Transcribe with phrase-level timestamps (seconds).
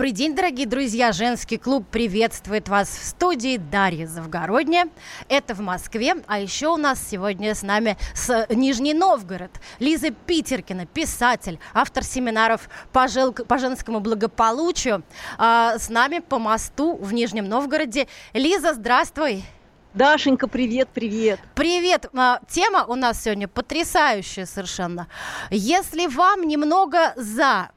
[0.00, 1.12] Добрый день, дорогие друзья!
[1.12, 4.88] Женский клуб приветствует вас в студии Дарья Завгородня.
[5.28, 9.50] Это в Москве, а еще у нас сегодня с нами с Нижний Новгород.
[9.78, 13.34] Лиза Питеркина, писатель, автор семинаров по, жел...
[13.34, 15.02] по женскому благополучию.
[15.36, 18.08] А, с нами по мосту в Нижнем Новгороде.
[18.32, 19.44] Лиза, здравствуй!
[19.92, 21.40] Дашенька, привет, привет.
[21.54, 22.06] Привет.
[22.16, 25.08] А, тема у нас сегодня потрясающая совершенно.
[25.50, 27.68] Если вам немного за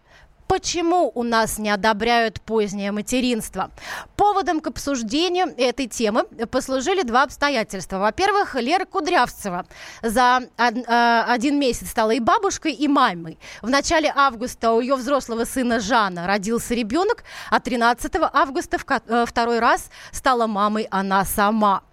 [0.48, 3.72] Почему у нас не одобряют позднее материнство?
[4.16, 7.98] Поводом к обсуждению этой темы послужили два обстоятельства.
[7.98, 9.66] Во-первых, Лера Кудрявцева
[10.02, 13.38] за а, один месяц стала и бабушкой, и мамой.
[13.62, 19.60] В начале августа у ее взрослого сына Жана родился ребенок, а 13 августа э, второй
[19.60, 21.84] раз стала мамой она сама.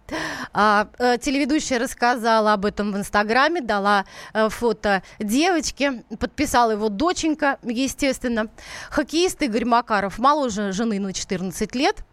[0.53, 7.59] А, э, телеведущая рассказала об этом в Инстаграме, дала э, фото девочки, подписала его доченька,
[7.63, 8.49] естественно.
[8.91, 11.97] Хоккеист Игорь Макаров моложе жены на 14 лет–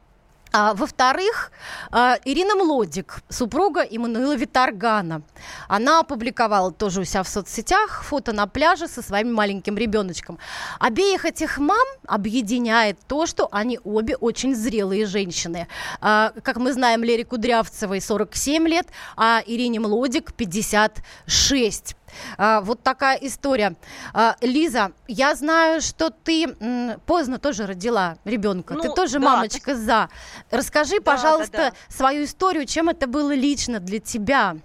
[0.51, 1.51] а, во-вторых,
[1.91, 5.21] а, Ирина Млодик, супруга Иммануила Виторгана.
[5.67, 10.39] Она опубликовала тоже у себя в соцсетях фото на пляже со своим маленьким ребеночком.
[10.79, 15.67] Обеих этих мам объединяет то, что они обе очень зрелые женщины.
[16.01, 21.95] А, как мы знаем, Лере Кудрявцевой 47 лет, а Ирине Млодик 56.
[22.37, 23.75] А, вот такая история.
[24.13, 28.73] А, Лиза, я знаю, что ты м, поздно тоже родила ребенка.
[28.73, 30.09] Ну, ты тоже да, мамочка за.
[30.51, 31.75] Расскажи, да, пожалуйста, да, да.
[31.89, 34.57] свою историю, чем это было лично для тебя.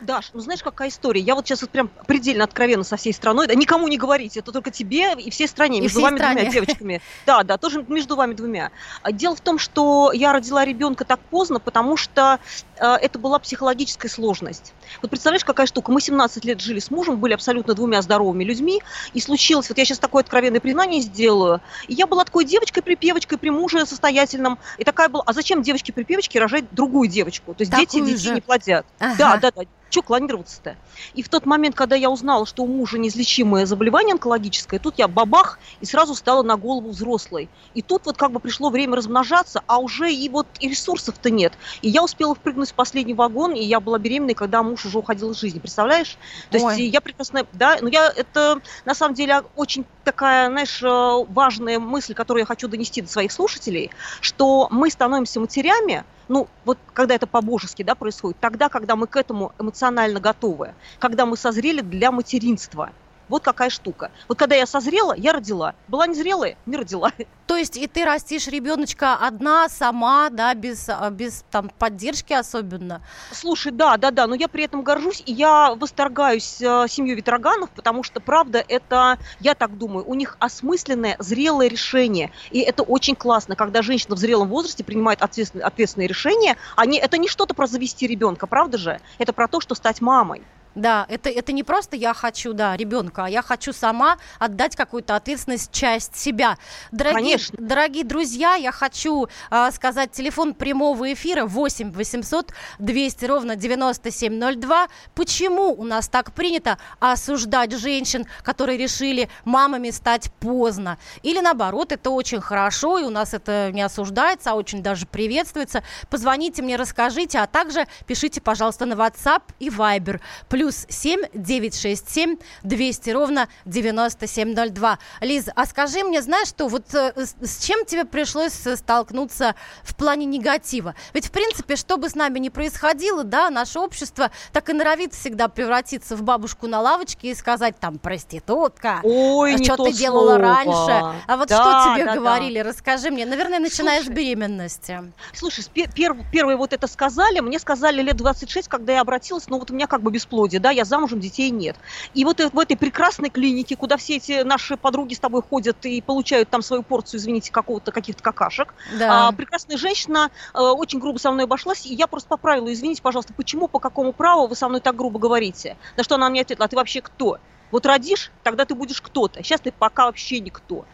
[0.00, 1.20] Даш, ну знаешь, какая история?
[1.20, 4.52] Я вот сейчас вот прям предельно откровенно со всей страной, да, никому не говорите, это
[4.52, 6.34] только тебе и всей стране, и между всей вами стране.
[6.42, 7.02] двумя девочками.
[7.26, 8.70] Да, да, тоже между вами двумя.
[9.02, 12.38] А дело в том, что я родила ребенка так поздно, потому что
[12.76, 14.72] э, это была психологическая сложность.
[15.02, 15.92] Вот представляешь, какая штука?
[15.92, 18.80] Мы 17 лет жили с мужем, были абсолютно двумя здоровыми людьми,
[19.12, 23.50] и случилось, вот я сейчас такое откровенное признание сделаю, и я была такой девочкой-припевочкой при
[23.50, 27.54] муже состоятельном, и такая была, а зачем девочке-припевочке рожать другую девочку?
[27.54, 28.86] То есть Такую дети детей не плодят.
[28.98, 29.14] Ага.
[29.18, 30.76] Да, да, да, что клонироваться-то?
[31.14, 35.08] И в тот момент, когда я узнала, что у мужа неизлечимое заболевание онкологическое, тут я
[35.08, 37.48] бабах и сразу стала на голову взрослой.
[37.74, 41.54] И тут вот как бы пришло время размножаться, а уже и вот и ресурсов-то нет.
[41.80, 45.30] И я успела впрыгнуть в последний вагон, и я была беременной, когда муж уже уходил
[45.30, 45.58] из жизни.
[45.58, 46.16] Представляешь?
[46.50, 46.76] То Ой.
[46.76, 51.78] есть я прекрасно, да, но я это на самом деле очень такая, знаешь, э, важная
[51.78, 53.90] мысль, которую я хочу донести до своих слушателей,
[54.20, 59.16] что мы становимся матерями, ну, вот когда это по-божески, да, происходит, тогда, когда мы к
[59.16, 62.90] этому эмоционально готовы, когда мы созрели для материнства–
[63.28, 64.10] вот какая штука.
[64.28, 65.74] Вот когда я созрела, я родила.
[65.88, 67.12] Была незрелая, не родила.
[67.46, 73.00] То есть и ты растишь ребеночка одна, сама, да, без, а, без там поддержки особенно?
[73.32, 77.70] Слушай, да, да, да, но я при этом горжусь, и я восторгаюсь э, семью ветроганов,
[77.70, 82.32] потому что, правда, это, я так думаю, у них осмысленное, зрелое решение.
[82.50, 86.56] И это очень классно, когда женщина в зрелом возрасте принимает ответственное, ответственное решение.
[86.76, 89.00] Они, это не что-то про завести ребенка, правда же?
[89.18, 90.42] Это про то, что стать мамой.
[90.74, 95.16] Да, это, это не просто я хочу, да, ребенка, а я хочу сама отдать какую-то
[95.16, 96.56] ответственность, часть себя.
[96.92, 97.58] Дорогие, Конечно.
[97.60, 104.88] дорогие друзья, я хочу э, сказать телефон прямого эфира 8 800 200 ровно 9702.
[105.14, 110.98] Почему у нас так принято осуждать женщин, которые решили мамами стать поздно?
[111.22, 115.82] Или наоборот, это очень хорошо, и у нас это не осуждается, а очень даже приветствуется.
[116.10, 120.20] Позвоните мне, расскажите, а также пишите, пожалуйста, на WhatsApp и Viber.
[120.58, 124.98] Плюс плюс 7 967 200 ровно 9702.
[125.20, 130.26] Лиз, а скажи мне, знаешь что, вот э, с чем тебе пришлось столкнуться в плане
[130.26, 130.94] негатива?
[131.14, 135.14] Ведь, в принципе, что бы с нами ни происходило, да, наше общество так и норовит
[135.14, 139.92] всегда превратиться в бабушку на лавочке и сказать там, проститутка, Ой, что ты слово.
[139.92, 141.22] делала раньше?
[141.26, 142.62] А вот да, что тебе да, говорили?
[142.62, 142.68] Да.
[142.68, 143.24] Расскажи мне.
[143.24, 145.12] Наверное, начиная Слушай, с беременности.
[145.32, 149.70] Слушай, пер, первые вот это сказали, мне сказали лет 26, когда я обратилась, но вот
[149.70, 151.76] у меня как бы бесплодие свободе, да, я замужем, детей нет.
[152.14, 156.00] И вот в этой прекрасной клинике, куда все эти наши подруги с тобой ходят и
[156.00, 159.28] получают там свою порцию, извините, какого-то каких-то какашек, да.
[159.28, 163.34] а, прекрасная женщина а, очень грубо со мной обошлась, и я просто поправила, извините, пожалуйста,
[163.34, 165.76] почему, по какому праву вы со мной так грубо говорите?
[165.96, 167.38] На что она мне ответила, а ты вообще кто?
[167.70, 169.42] Вот родишь, тогда ты будешь кто-то.
[169.42, 170.84] Сейчас ты пока вообще никто.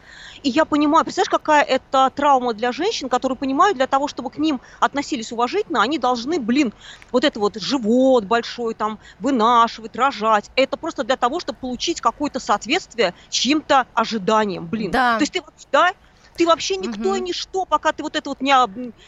[0.43, 4.39] И я понимаю, представляешь, какая это травма для женщин, которые понимают, для того, чтобы к
[4.39, 6.73] ним относились уважительно, они должны, блин,
[7.13, 10.51] вот это вот живот большой там вынашивать, рожать.
[10.55, 14.91] Это просто для того, чтобы получить какое-то соответствие чьим-то ожиданиям, блин.
[14.91, 15.17] Да.
[15.17, 15.43] То есть ты,
[15.73, 15.93] да,
[16.37, 17.17] Ты вообще никто угу.
[17.17, 18.55] и ничто, пока ты вот это вот не,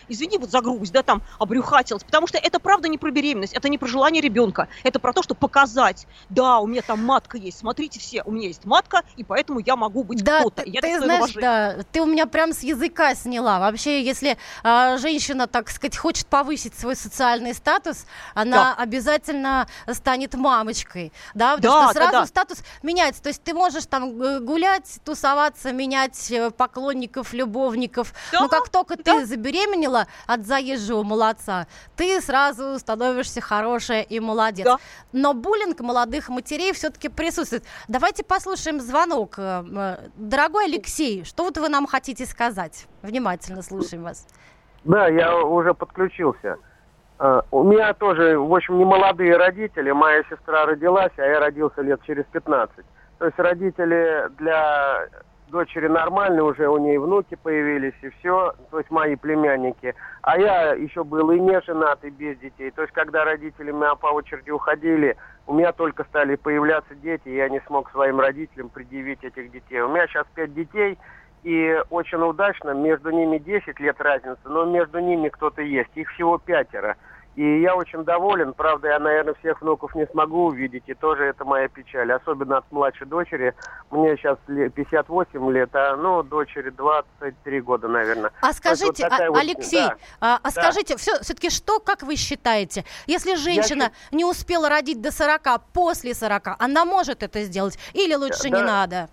[0.09, 2.05] извини, вот за грубость, да, там, обрюхатилась.
[2.05, 4.69] Потому что это правда не про беременность, это не про желание ребенка.
[4.85, 8.49] Это про то, что показать, да, у меня там матка есть, смотрите все, у меня
[8.49, 10.63] есть матка, и поэтому я могу быть да, кто-то.
[10.63, 13.59] Ты, я ты знаешь, да, ты у меня прям с языка сняла.
[13.59, 18.83] Вообще, если а, женщина, так сказать, хочет повысить свой социальный статус, она да.
[18.83, 22.27] обязательно станет мамочкой, да, потому да, что сразу да, да.
[22.27, 23.23] статус меняется.
[23.23, 28.13] То есть ты можешь там э, гулять, тусоваться, менять э, поклонников, любовников.
[28.33, 29.03] Да, Но как только да.
[29.03, 31.67] ты забеременела от заезжего молодца,
[31.97, 34.65] ты сразу становишься хорошая и молодец.
[34.65, 34.79] Да.
[35.13, 37.65] Но буллинг молодых матерей все-таки присутствует.
[37.89, 39.35] Давайте послушаем звонок.
[39.39, 42.87] Э, дорогой Алексей, что вот вы нам хотите сказать?
[43.03, 44.27] Внимательно слушаем вас.
[44.85, 46.59] Да, я уже подключился.
[47.19, 49.91] Uh, у меня тоже, в общем, не молодые родители.
[49.91, 52.85] Моя сестра родилась, а я родился лет через 15.
[53.19, 55.09] То есть родители для
[55.49, 59.95] дочери нормальные, уже у нее внуки появились, и все, то есть мои племянники.
[60.23, 62.71] А я еще был и не женат, и без детей.
[62.71, 65.17] То есть когда родители меня по очереди уходили,
[65.47, 69.81] у меня только стали появляться дети, и я не смог своим родителям предъявить этих детей.
[69.81, 70.99] У меня сейчас пять детей,
[71.45, 76.39] и очень удачно, между ними 10 лет разницы, но между ними кто-то есть, их всего
[76.39, 76.97] пятеро.
[77.37, 78.55] И я очень доволен.
[78.55, 82.11] Правда, я, наверное, всех внуков не смогу увидеть, и тоже это моя печаль.
[82.11, 83.55] Особенно от младшей дочери.
[83.91, 88.31] Мне сейчас 58 лет, а ну, дочери 23 года, наверное.
[88.41, 90.51] А скажите, вот а, вот, Алексей, да, а, а да.
[90.51, 94.17] скажите, все, все-таки что, как вы считаете, если женщина я...
[94.17, 95.43] не успела родить до 40,
[95.75, 99.09] после 40, она может это сделать или лучше да, не надо?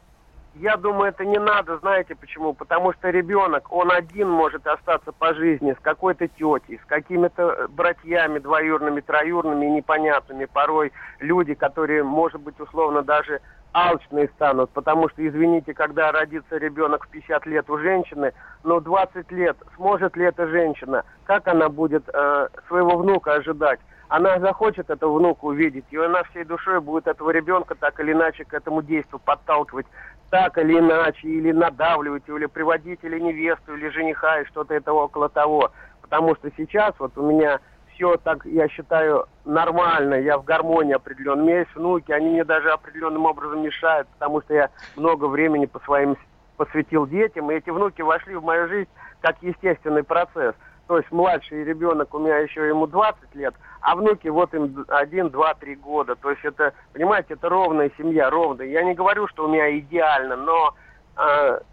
[0.55, 2.53] Я думаю, это не надо, знаете почему?
[2.53, 8.37] Потому что ребенок, он один может остаться по жизни с какой-то тетей, с какими-то братьями
[8.37, 10.45] двоюрными, троюрными, непонятными.
[10.45, 13.41] Порой люди, которые, может быть, условно даже
[13.73, 18.31] алчные станут, потому что, извините, когда родится ребенок в 50 лет у женщины,
[18.63, 23.79] но 20 лет, сможет ли эта женщина, как она будет э, своего внука ожидать?
[24.13, 28.45] Она захочет этого внука увидеть, и она всей душой будет этого ребенка так или иначе
[28.45, 29.87] к этому действию подталкивать
[30.29, 35.29] так или иначе, или надавливать, или приводить или невесту, или жениха, и что-то этого около
[35.29, 35.71] того.
[36.03, 37.59] Потому что сейчас вот у меня
[37.91, 41.41] все так, я считаю, нормально, я в гармонии определенно.
[41.41, 45.65] У меня есть внуки, они мне даже определенным образом мешают, потому что я много времени
[45.65, 46.17] по своим
[46.57, 48.89] посвятил детям, и эти внуки вошли в мою жизнь
[49.21, 50.53] как естественный процесс.
[50.93, 55.29] То есть младший ребенок, у меня еще ему 20 лет, а внуки вот им 1,
[55.31, 56.13] 2, 3 года.
[56.13, 58.67] То есть это, понимаете, это ровная семья, ровная.
[58.67, 60.75] Я не говорю, что у меня идеально, но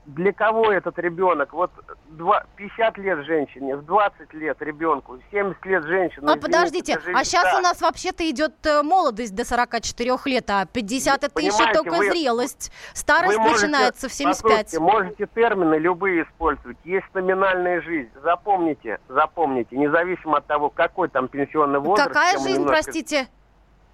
[0.06, 1.54] для кого этот ребенок?
[1.54, 1.70] Вот
[2.10, 6.26] 2, 50 лет женщине, в 20 лет ребенку, 70 лет женщине.
[6.28, 7.58] А подождите, а сейчас да.
[7.58, 12.10] у нас вообще-то идет э, молодость до 44 лет, а 50 это еще только вы,
[12.10, 12.70] зрелость.
[12.92, 14.78] Старость можете, начинается в 75.
[14.78, 16.76] Можете термины любые использовать.
[16.84, 18.10] Есть номинальная жизнь.
[18.22, 22.08] Запомните, запомните, независимо от того, какой там пенсионный возраст.
[22.08, 22.82] Какая жизнь, немножко...
[22.82, 23.28] простите?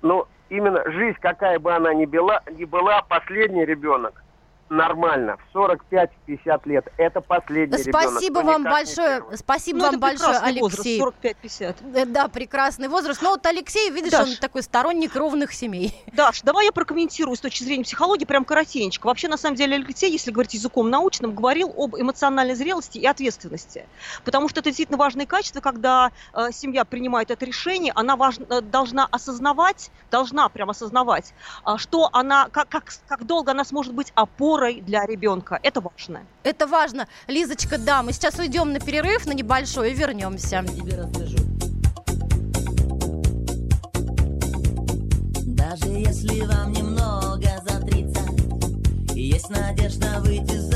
[0.02, 4.24] Ну, именно жизнь, какая бы она ни была, ни была, последний ребенок
[4.68, 5.36] нормально.
[5.52, 6.86] В 45-50 лет.
[6.96, 8.44] Это последний Спасибо ребенок.
[8.44, 9.24] вам большое.
[9.34, 11.00] Спасибо ну, вам большое, Алексей.
[11.00, 11.74] Возраст, 45-50.
[11.94, 13.22] Э, да, прекрасный возраст.
[13.22, 15.94] Но вот Алексей, видишь, Даш, он такой сторонник ровных семей.
[16.12, 19.06] Даш, давай я прокомментирую с точки зрения психологии прям коротенечко.
[19.06, 23.86] Вообще, на самом деле, Алексей, если говорить языком научным, говорил об эмоциональной зрелости и ответственности.
[24.24, 28.60] Потому что это действительно важные качества, когда э, семья принимает это решение, она важ, э,
[28.60, 34.12] должна осознавать, должна прям осознавать, э, что она, как, как, как долго она сможет быть
[34.14, 35.58] опорой опорой для ребенка.
[35.62, 36.20] Это важно.
[36.42, 37.06] Это важно.
[37.28, 40.64] Лизочка, да, мы сейчас уйдем на перерыв, на небольшой, и вернемся.
[45.44, 50.75] Даже если вам немного за 30, есть надежда выйти замуж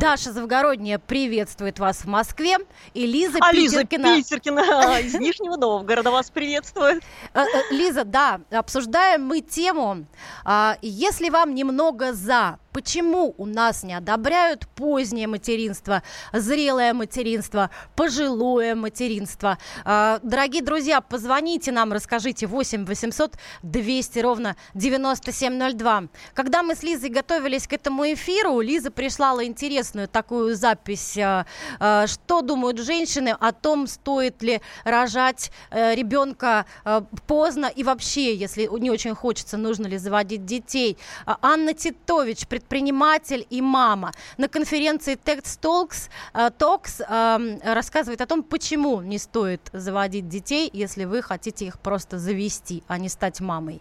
[0.00, 2.56] Даша Завгородняя приветствует вас в Москве.
[2.94, 4.16] И Лиза а Питеркина.
[4.16, 7.02] Лиза Питеркина из Нижнего Новгорода вас приветствует.
[7.34, 10.06] Э, э, Лиза, да, обсуждаем мы тему.
[10.42, 18.76] а, Если вам немного за Почему у нас не одобряют позднее материнство, зрелое материнство, пожилое
[18.76, 19.58] материнство?
[19.84, 23.34] А, дорогие друзья, позвоните нам, расскажите 8 800
[23.64, 26.04] 200 ровно 9702.
[26.32, 31.18] Когда мы с Лизой готовились к этому эфиру, Лиза прислала интересную такую запись.
[31.18, 31.46] А,
[31.80, 38.34] а, что думают женщины о том, стоит ли рожать э, ребенка э, поздно и вообще,
[38.34, 40.96] если не очень хочется, нужно ли заводить детей.
[41.26, 44.12] Анна Титович, предприниматель и мама.
[44.38, 51.04] На конференции Tech Talks, Talks uh, рассказывает о том, почему не стоит заводить детей, если
[51.04, 53.80] вы хотите их просто завести, а не стать мамой.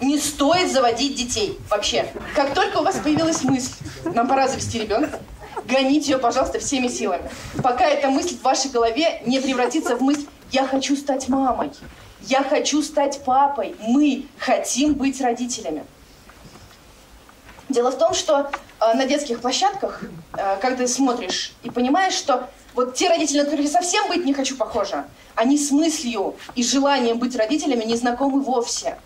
[0.00, 2.06] Не стоит заводить детей вообще.
[2.34, 3.72] Как только у вас появилась мысль,
[4.04, 5.18] нам пора завести ребенка,
[5.64, 7.28] гоните ее, пожалуйста, всеми силами.
[7.62, 11.70] Пока эта мысль в вашей голове не превратится в мысль «я хочу стать мамой»,
[12.20, 15.84] «я хочу стать папой», «мы хотим быть родителями».
[17.68, 20.02] Дело в том, что э, на детских площадках,
[20.36, 24.24] э, когда ты смотришь и понимаешь, что вот те родители, на которых я совсем быть
[24.24, 28.98] не хочу похожа, они с мыслью и желанием быть родителями не знакомы вовсе.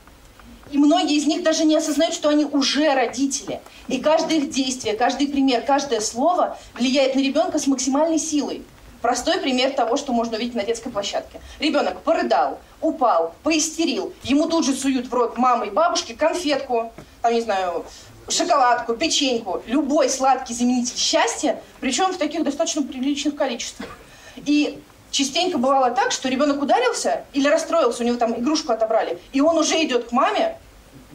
[0.70, 3.60] И многие из них даже не осознают, что они уже родители.
[3.88, 8.62] И каждое их действие, каждый пример, каждое слово влияет на ребенка с максимальной силой.
[9.02, 11.40] Простой пример того, что можно увидеть на детской площадке.
[11.58, 14.14] Ребенок порыдал, упал, поистерил.
[14.22, 17.84] Ему тут же суют в рот мамы и бабушки конфетку, там, не знаю,
[18.28, 23.88] шоколадку, печеньку, любой сладкий заменитель счастья, причем в таких достаточно приличных количествах.
[24.36, 29.40] И частенько бывало так, что ребенок ударился или расстроился, у него там игрушку отобрали, и
[29.40, 30.56] он уже идет к маме,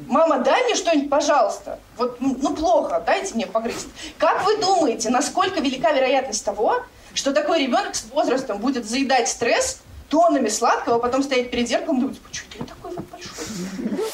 [0.06, 1.80] Мама, дай мне что-нибудь, пожалуйста.
[1.98, 3.88] Вот, ну, ну плохо, дайте мне погрызть.
[4.20, 6.84] Как вы думаете, насколько велика вероятность того,
[7.16, 11.98] что такой ребенок с возрастом будет заедать стресс тоннами сладкого, а потом стоять перед зеркалом
[11.98, 14.12] и думать, почему я такой вот большой?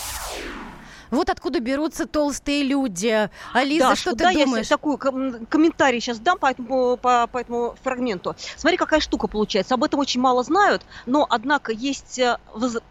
[1.14, 3.30] Вот откуда берутся толстые люди.
[3.54, 4.66] Ализа, да, что да, ты думаешь?
[4.68, 8.36] Я такой комментарий сейчас дам по этому, по, по этому фрагменту.
[8.58, 9.76] Смотри, какая штука получается.
[9.76, 12.38] Об этом очень мало знают, но, однако, есть э,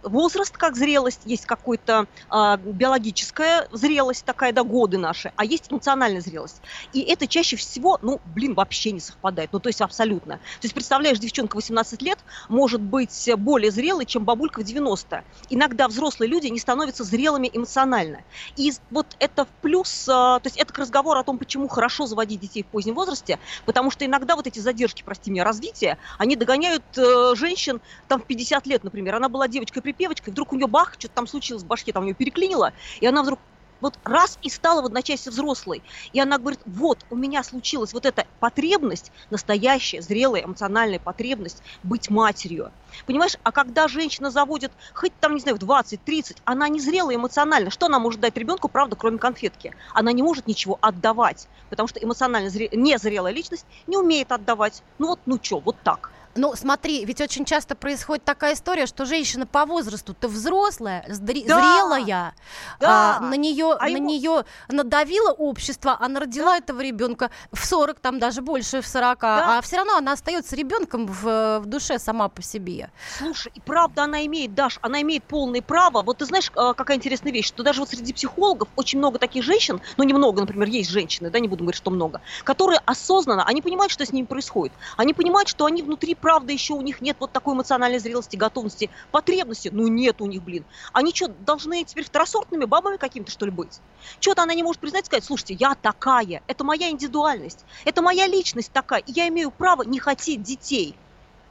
[0.04, 6.20] возраст как зрелость, есть какая-то а, биологическая зрелость такая, да, годы наши, а есть эмоциональная
[6.20, 6.62] зрелость.
[6.92, 9.50] И это чаще всего, ну, блин, вообще не совпадает.
[9.52, 10.36] Ну, то есть абсолютно.
[10.36, 15.24] То есть, представляешь, девчонка 18 лет может быть более зрелой, чем бабулька в 90.
[15.50, 18.24] Иногда взрослые люди не становятся зрелыми эмоционально нормально.
[18.56, 22.06] И вот это в плюс, а, то есть это к разговору о том, почему хорошо
[22.06, 26.36] заводить детей в позднем возрасте, потому что иногда вот эти задержки, прости меня, развития, они
[26.36, 29.14] догоняют э, женщин там в 50 лет, например.
[29.14, 32.14] Она была девочкой-припевочкой, вдруг у нее бах, что-то там случилось в башке, там у нее
[32.14, 33.40] переклинило, и она вдруг
[33.82, 35.82] вот раз и стала в одночасье взрослой.
[36.12, 42.08] И она говорит, вот, у меня случилась вот эта потребность, настоящая, зрелая, эмоциональная потребность быть
[42.08, 42.70] матерью.
[43.06, 47.70] Понимаешь, а когда женщина заводит, хоть там, не знаю, в 20-30, она не зрелая эмоционально.
[47.70, 49.74] Что она может дать ребенку, правда, кроме конфетки?
[49.92, 52.68] Она не может ничего отдавать, потому что эмоционально зре...
[52.72, 54.82] незрелая личность не умеет отдавать.
[54.98, 56.12] Ну вот, ну что, вот так.
[56.34, 61.60] Ну, смотри, ведь очень часто происходит такая история, что женщина по возрасту-то взрослая, зри- да,
[61.60, 62.34] зрелая,
[62.80, 63.18] да.
[63.18, 64.08] А, на нее а на ему...
[64.08, 66.58] нее надавило общество, она родила да.
[66.58, 69.58] этого ребенка в 40, там даже больше в 40, да.
[69.58, 72.90] а все равно она остается ребенком в, в душе сама по себе.
[73.18, 76.02] Слушай, и правда она имеет, Даш, она имеет полное право.
[76.02, 79.44] Вот ты знаешь, а, какая интересная вещь, что даже вот среди психологов очень много таких
[79.44, 83.60] женщин, ну немного, например, есть женщины, да, не буду говорить, что много, которые осознанно, они
[83.60, 87.16] понимают, что с ними происходит, они понимают, что они внутри правда еще у них нет
[87.20, 89.68] вот такой эмоциональной зрелости, готовности, потребности.
[89.70, 90.64] Ну нет у них, блин.
[90.94, 93.80] Они что, должны теперь второсортными бабами какими-то, что ли, быть?
[94.20, 98.72] Что-то она не может признать, сказать, слушайте, я такая, это моя индивидуальность, это моя личность
[98.72, 100.96] такая, и я имею право не хотеть детей.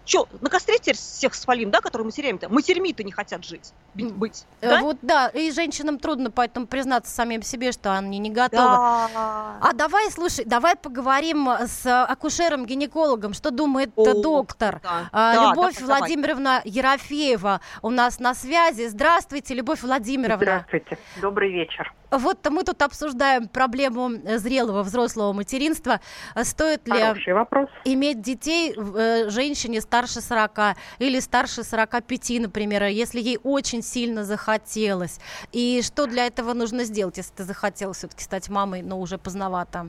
[0.05, 2.49] Что, на костре теперь всех спалим, да, которые матерями-то?
[2.49, 4.45] Матерьми-то не хотят жить, быть.
[4.61, 4.81] Э, да?
[4.81, 8.63] Вот да, и женщинам трудно поэтому признаться самим себе, что они не готовы.
[8.63, 9.57] Да.
[9.61, 14.81] А давай, слушай, давай поговорим с акушером-гинекологом, что думает О, доктор.
[14.83, 15.09] Да.
[15.11, 16.71] А, да, Любовь да, Владимировна давай.
[16.71, 18.87] Ерофеева у нас на связи.
[18.87, 20.65] Здравствуйте, Любовь Владимировна.
[20.67, 21.93] Здравствуйте, добрый вечер.
[22.11, 26.01] Вот мы тут обсуждаем проблему зрелого взрослого материнства.
[26.35, 27.69] Стоит ли вопрос.
[27.85, 35.19] иметь детей э, женщине старше 40 или старше 45, например, если ей очень сильно захотелось?
[35.53, 39.87] И что для этого нужно сделать, если ты захотела все-таки стать мамой, но уже поздновато?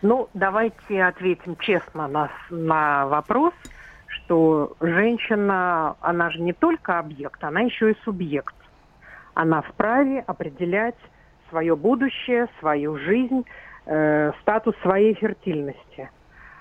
[0.00, 3.54] Ну, давайте ответим честно на, на вопрос,
[4.06, 8.54] что женщина, она же не только объект, она еще и субъект.
[9.34, 10.96] Она вправе определять
[11.52, 13.44] свое будущее, свою жизнь,
[13.86, 16.10] э, статус своей фертильности.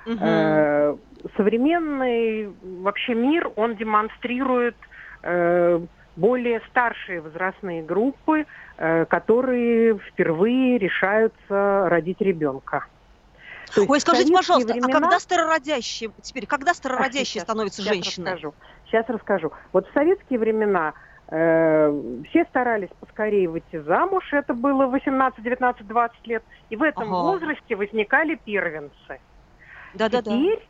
[0.05, 0.17] Угу.
[0.19, 0.95] Э,
[1.37, 4.75] современный вообще мир, он демонстрирует
[5.23, 5.79] э,
[6.17, 8.45] более старшие возрастные группы,
[8.77, 12.85] э, которые впервые решаются родить ребенка.
[13.77, 14.97] Ой, скажите, пожалуйста, времена...
[14.97, 18.17] а когда старородящие, теперь, когда старородящие а, становятся сейчас?
[18.17, 18.53] Расскажу.
[18.87, 19.53] Сейчас расскажу.
[19.71, 20.93] Вот в советские времена
[21.31, 27.31] все старались поскорее выйти замуж, это было 18, 19, 20 лет, и в этом ага.
[27.31, 29.19] возрасте возникали первенцы.
[29.93, 30.29] Да-да-да.
[30.29, 30.67] Теперь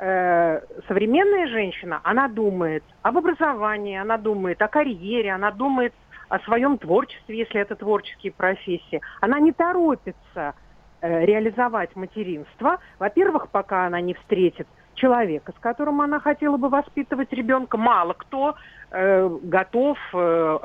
[0.00, 5.94] э, современная женщина, она думает об образовании, она думает о карьере, она думает
[6.28, 9.00] о своем творчестве, если это творческие профессии.
[9.20, 10.54] Она не торопится
[11.00, 12.78] э, реализовать материнство.
[12.98, 17.76] Во-первых, пока она не встретит человека, с которым она хотела бы воспитывать ребенка.
[17.76, 18.54] Мало кто э,
[18.90, 20.58] готов э,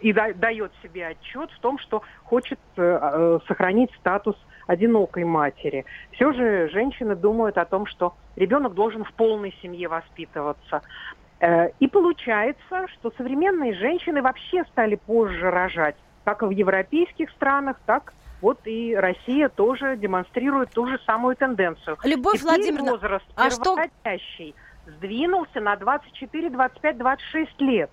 [0.00, 5.84] и да, дает себе отчет в том, что хочет э, э, сохранить статус одинокой матери.
[6.12, 10.82] Все же женщины думают о том, что ребенок должен в полной семье воспитываться.
[11.40, 18.12] Э, и получается, что современные женщины вообще стали позже рожать, как в европейских странах, так
[18.40, 21.98] вот и Россия тоже демонстрирует ту же самую тенденцию.
[22.04, 23.76] Любовь Теперь Владимировна, возраст а что...
[24.86, 27.90] сдвинулся на 24, 25, 26 лет.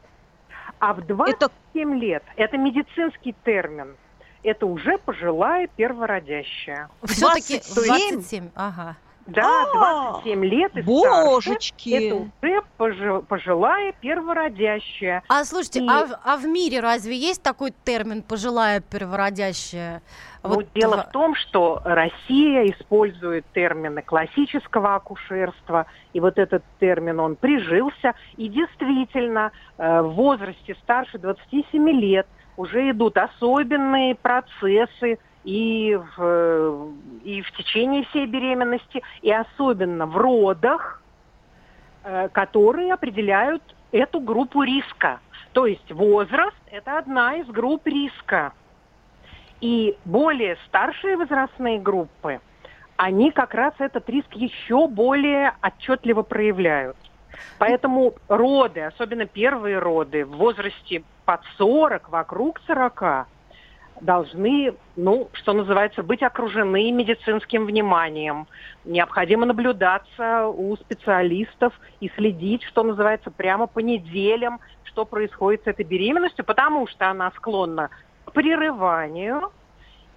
[0.79, 1.97] А в 27 это...
[1.97, 3.95] лет, это медицинский термин,
[4.43, 6.89] это уже пожилая первородящая.
[7.03, 8.49] Все-таки 27?
[8.55, 8.97] Ага.
[9.27, 11.89] Да, 27 а, лет и Божечки!
[11.89, 15.23] Это уже пожилая первородящая.
[15.27, 15.87] А слушайте, и...
[15.87, 20.01] а, а в мире разве есть такой термин пожилая первородящая?
[20.43, 21.11] Ну, вот дело в...
[21.11, 29.51] том, что Россия использует термины классического акушерства, и вот этот термин, он прижился, и действительно
[29.77, 36.91] э, в возрасте старше 27 лет уже идут особенные процессы и в,
[37.23, 41.01] и в течение всей беременности, и особенно в родах,
[42.03, 45.21] э, которые определяют эту группу риска.
[45.53, 48.51] То есть возраст– это одна из групп риска.
[49.61, 52.41] И более старшие возрастные группы,
[52.97, 56.97] они как раз этот риск еще более отчетливо проявляют.
[57.57, 63.27] Поэтому роды, особенно первые роды в возрасте под 40, вокруг 40,
[64.01, 68.47] должны, ну, что называется, быть окружены медицинским вниманием.
[68.85, 75.85] Необходимо наблюдаться у специалистов и следить, что называется, прямо по неделям, что происходит с этой
[75.85, 77.89] беременностью, потому что она склонна
[78.25, 79.51] к прерыванию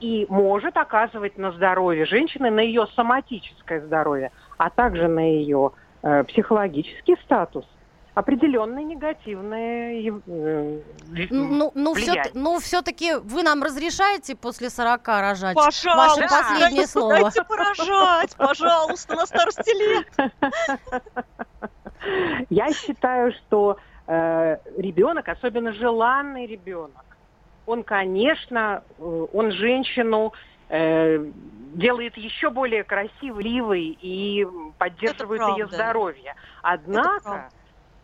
[0.00, 6.24] и может оказывать на здоровье женщины, на ее соматическое здоровье, а также на ее э,
[6.24, 7.66] психологический статус–
[8.14, 10.80] определенные негативные э,
[11.30, 15.54] ну, ну, все, ну, все-таки вы нам разрешаете после 40 рожать?
[15.54, 17.20] Пожалуйста, Ваше последнее слово.
[17.20, 20.06] Дайте поражать, пожалуйста, на старости лет.
[22.48, 27.04] Я считаю, что э, ребенок, особенно желанный ребенок,
[27.66, 30.32] он, конечно, э, он женщину
[30.68, 31.24] э,
[31.74, 34.46] делает еще более красивой и
[34.78, 36.34] поддерживает ее здоровье.
[36.62, 37.50] Однако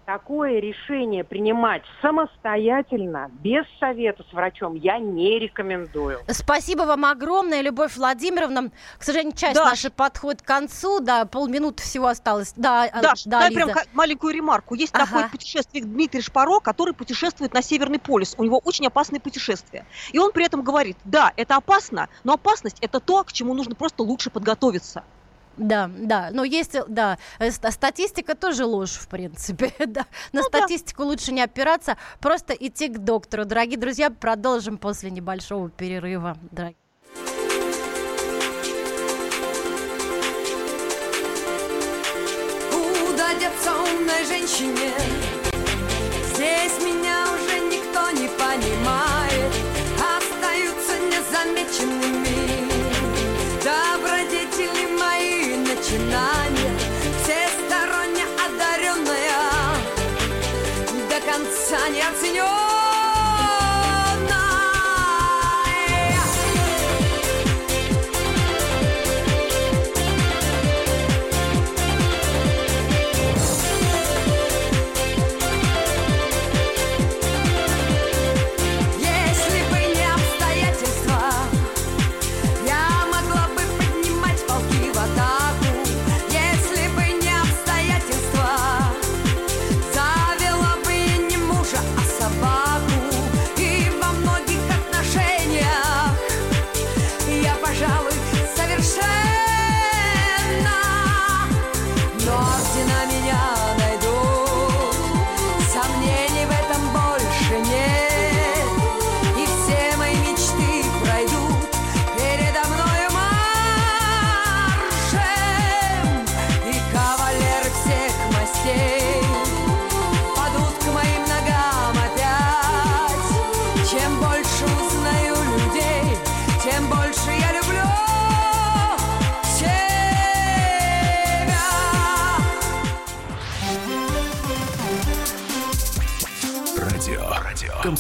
[0.07, 6.21] такое решение принимать самостоятельно, без совета с врачом, я не рекомендую.
[6.29, 8.71] Спасибо вам огромное, Любовь Владимировна.
[8.99, 9.69] К сожалению, часть Даш.
[9.69, 12.55] наша подходит к концу, да, полминуты всего осталось.
[12.57, 13.65] Да, э, Даш, да, дай Лиза.
[13.65, 14.75] прям маленькую ремарку.
[14.75, 15.07] Есть ага.
[15.07, 18.37] такой путешественник Дмитрий Шпаро, который путешествует на Северный полюс.
[18.39, 19.85] У него очень опасные путешествия.
[20.13, 23.75] И он при этом говорит, да, это опасно, но опасность это то, к чему нужно
[23.75, 25.03] просто лучше подготовиться.
[25.57, 30.07] Да, да, но есть, да, э, статистика тоже ложь, в принципе, да.
[30.33, 31.09] На ну, статистику да.
[31.09, 33.45] лучше не опираться, просто идти к доктору.
[33.45, 36.37] Дорогие друзья, продолжим после небольшого перерыва.
[36.51, 36.77] Дорогие.
[42.71, 44.93] Куда деться умной женщине?
[46.35, 49.53] Здесь меня уже никто не понимает,
[50.19, 52.26] остаются незамеченными
[55.97, 56.79] мои начинания,
[57.23, 59.77] всесторонне одаренная,
[61.09, 62.66] до конца не оценена.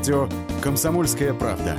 [0.00, 0.30] радио
[0.62, 1.76] «Комсомольская правда».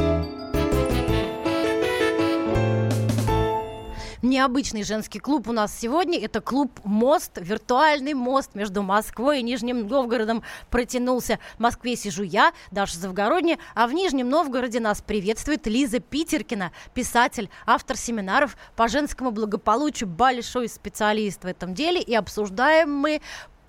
[4.21, 6.23] Необычный женский клуб у нас сегодня.
[6.23, 11.39] Это клуб «Мост», виртуальный мост между Москвой и Нижним Новгородом протянулся.
[11.57, 17.49] В Москве сижу я, Даша Завгородняя, а в Нижнем Новгороде нас приветствует Лиза Питеркина, писатель,
[17.65, 21.99] автор семинаров по женскому благополучию, большой специалист в этом деле.
[21.99, 23.21] И обсуждаем мы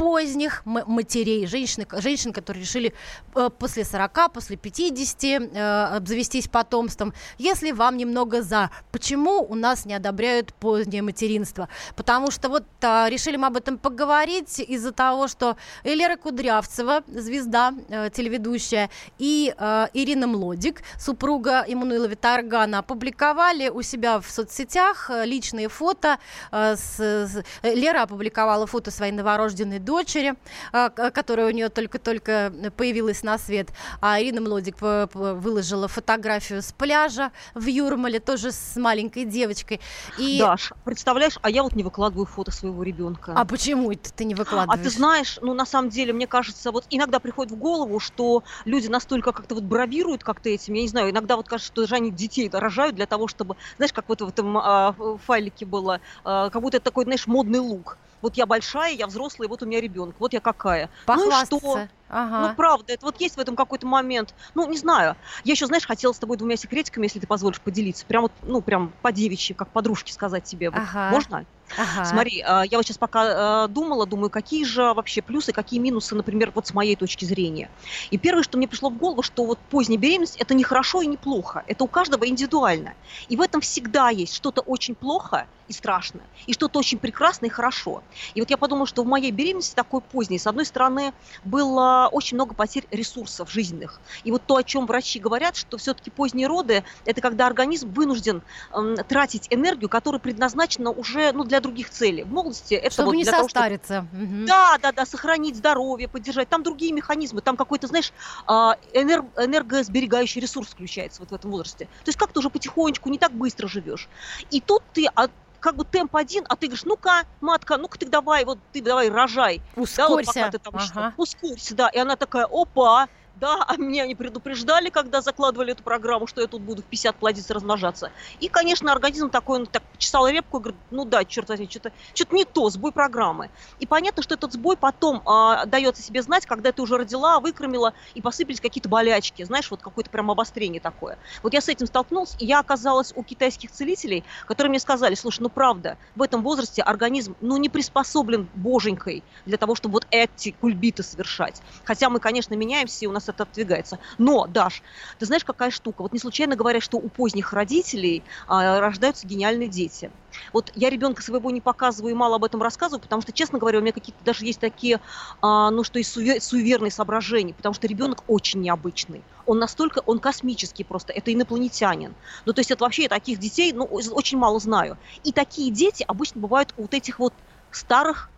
[0.03, 2.93] поздних матерей, женщин, женщин, которые решили
[3.37, 7.15] э, после 40, после 50 э, обзавестись потомством.
[7.38, 11.69] Если вам немного за, почему у нас не одобряют позднее материнство?
[11.95, 17.73] Потому что вот а, решили мы об этом поговорить из-за того, что Элера Кудрявцева, звезда
[17.88, 19.55] э, телеведущая, и
[19.95, 26.19] Ирина Млодик, супруга Иммануила Виторгана, опубликовали у себя в соцсетях личные фото.
[26.51, 30.35] С, Лера опубликовала фото своей новорожденной дочери, дочери,
[30.72, 33.68] а, которая у нее только-только появилась на свет.
[34.00, 39.81] А Ирина Млодик выложила фотографию с пляжа в Юрмале, тоже с маленькой девочкой.
[40.18, 40.38] И...
[40.38, 43.35] Даш, представляешь, а я вот не выкладываю фото своего ребенка.
[43.37, 44.81] А почему это ты не выкладываешь?
[44.81, 48.42] А ты знаешь, ну на самом деле, мне кажется, вот иногда приходит в голову, что
[48.64, 51.96] люди настолько как-то вот бравируют как-то этим, я не знаю, иногда вот кажется, что даже
[51.96, 54.94] они детей рожают для того, чтобы, знаешь, как вот в этом а,
[55.26, 59.49] файлике было, а, как будто это такой, знаешь, модный лук вот я большая, я взрослая,
[59.49, 60.91] вот у меня ребенок, вот я какая.
[61.15, 61.89] Ну и что?
[62.09, 62.43] Ага.
[62.43, 64.35] Ну, правда, это вот есть в этом какой-то момент.
[64.55, 65.17] Ну, не знаю.
[65.45, 68.07] Я еще, знаешь, хотела с тобой двумя секретиками, если ты позволишь поделиться.
[68.07, 70.71] Прям вот, ну, прям по девичьи, как подружке сказать тебе.
[70.71, 71.07] Вот ага.
[71.07, 71.47] Можно?
[71.77, 72.05] Ага.
[72.05, 76.15] Смотри, а, я вот сейчас пока а, думала, думаю, какие же вообще плюсы, какие минусы,
[76.15, 77.71] например, вот с моей точки зрения.
[78.11, 81.07] И первое, что мне пришло в голову, что вот поздняя беременность– это не хорошо и
[81.07, 81.63] не плохо.
[81.67, 82.95] Это у каждого индивидуально.
[83.29, 87.49] И в этом всегда есть что-то очень плохо и страшно, и что-то очень прекрасно и
[87.49, 88.05] хорошо.
[88.35, 92.37] И вот я подумала, что в моей беременности такой поздней, с одной стороны, было очень
[92.37, 94.03] много потерь ресурсов жизненных.
[94.25, 98.43] И вот то, о чем врачи говорят, что все-таки поздние роды– это когда организм вынужден
[98.73, 102.25] э, тратить энергию, которая предназначена уже ну, для других целей.
[102.25, 104.07] В молодости это чтобы вот не для состариться.
[104.11, 104.46] Того, чтобы...
[104.46, 106.48] Да, да, да, сохранить здоровье, поддержать.
[106.48, 108.12] Там другие механизмы, там какой-то, знаешь,
[108.46, 109.27] а, энерг...
[109.37, 111.87] энергосберегающий ресурс включается вот в этом возрасте.
[111.87, 114.09] То есть как ты уже потихонечку, не так быстро живешь.
[114.51, 115.31] И тут ты от
[115.62, 119.09] как бы темп один, а ты говоришь, ну-ка, матка, ну-ка ты давай, вот ты давай
[119.09, 119.62] рожай.
[119.77, 119.96] Ускорься.
[119.96, 121.14] Да, вот пока ты там ага.
[121.16, 121.88] Ускорься, да.
[121.88, 126.47] И она такая, опа, да, а меня не предупреждали, когда закладывали эту программу, что я
[126.47, 128.12] тут буду в 50 плодиться, размножаться.
[128.38, 131.92] И, конечно, организм такой, он так чесал репку и говорит, ну да, черт возьми, что-то
[132.14, 133.51] что не то, сбой программы.
[133.79, 137.95] И понятно, что этот сбой потом а, дается себе знать, когда ты уже родила, выкормила,
[138.14, 141.18] и посыпались какие-то болячки, знаешь, вот какое-то прям обострение такое.
[141.42, 145.40] Вот я с этим столкнулась, и я оказалась у китайских целителей, которые мне сказали, слушай,
[145.40, 150.53] ну правда, в этом возрасте организм, ну, не приспособлен боженькой для того, чтобы вот эти
[150.53, 151.62] кульбиты совершать.
[151.85, 153.99] Хотя мы, конечно, меняемся, и у нас это отодвигается.
[154.18, 154.83] Но, Даш,
[155.18, 156.03] ты знаешь, какая штука?
[156.03, 160.11] Вот не случайно говорят, что у поздних родителей а, рождаются гениальные дети.
[160.53, 163.79] Вот я ребенка своего не показываю и мало об этом рассказываю, потому что, честно говоря,
[163.79, 165.01] у меня какие-то даже есть такие,
[165.40, 169.25] а, ну что и сувер, суеверные соображения, потому что ребенок очень необычный.
[169.45, 172.14] Он настолько, он космический просто, это инопланетянин.
[172.45, 174.99] Ну то есть это вообще таких детей, ну очень мало знаю.
[175.23, 177.35] И такие дети обычно бывают у вот этих вот
[177.71, 178.31] старых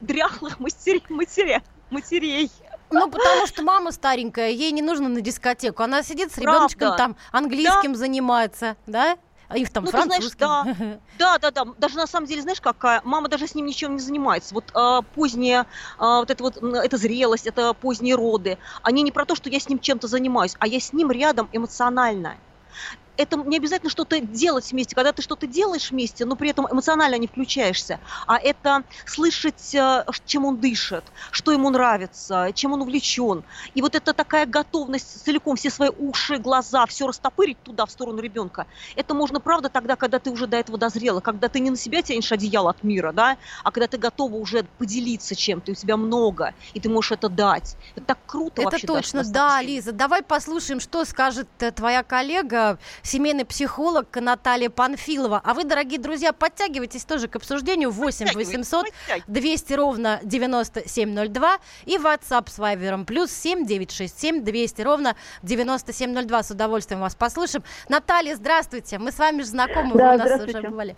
[0.00, 1.02] дряхлых матерей,
[1.90, 2.50] матерей.
[2.90, 5.82] Ну, потому что мама старенькая, ей не нужно на дискотеку.
[5.82, 7.98] Она сидит с ребеночком там английским да.
[7.98, 9.16] занимается, да?
[9.48, 10.46] А их там ну, французским.
[10.46, 11.72] Знаешь, да, да, да, да.
[11.78, 13.00] Даже на самом деле, знаешь, какая?
[13.04, 14.54] Мама даже с ним ничем не занимается.
[14.54, 15.66] Вот э, поздняя, э,
[15.98, 19.68] вот это вот, эта зрелость, это поздние роды, они не про то, что я с
[19.68, 22.36] ним чем-то занимаюсь, а я с ним рядом эмоционально
[23.18, 27.16] это не обязательно что-то делать вместе, когда ты что-то делаешь вместе, но при этом эмоционально
[27.16, 33.42] не включаешься, а это слышать, э, чем он дышит, что ему нравится, чем он увлечен.
[33.74, 38.20] И вот это такая готовность целиком все свои уши, глаза, все растопырить туда, в сторону
[38.20, 38.66] ребенка.
[38.94, 42.02] Это можно, правда, тогда, когда ты уже до этого дозрела, когда ты не на себя
[42.02, 46.54] тянешь одеяло от мира, да, а когда ты готова уже поделиться чем-то, у тебя много,
[46.72, 47.76] и ты можешь это дать.
[47.96, 48.84] Это так круто это вообще.
[48.84, 49.90] Это точно, да, Лиза.
[49.90, 52.78] Давай послушаем, что скажет э, твоя коллега
[53.08, 55.40] семейный психолог Наталья Панфилова.
[55.42, 58.86] А вы, дорогие друзья, подтягивайтесь тоже к обсуждению 8 800
[59.26, 66.42] 200 ровно 9702 и WhatsApp с Вайвером плюс 7 967 200 ровно 9702.
[66.42, 67.64] С удовольствием вас послушаем.
[67.88, 68.98] Наталья, здравствуйте.
[68.98, 70.96] Мы с вами же знакомы, да, вы у нас уже бывали.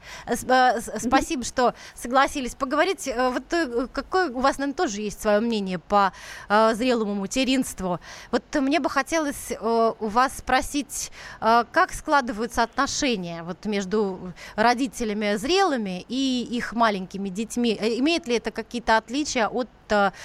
[0.99, 3.09] Спасибо, что согласились поговорить.
[3.16, 3.44] Вот
[3.92, 6.12] какое у вас, наверное, тоже есть свое мнение по
[6.49, 8.01] зрелому материнству.
[8.33, 16.46] Вот мне бы хотелось у вас спросить, как складываются отношения вот между родителями зрелыми и
[16.58, 17.76] их маленькими детьми?
[17.80, 19.68] Э, имеет ли это какие-то отличия от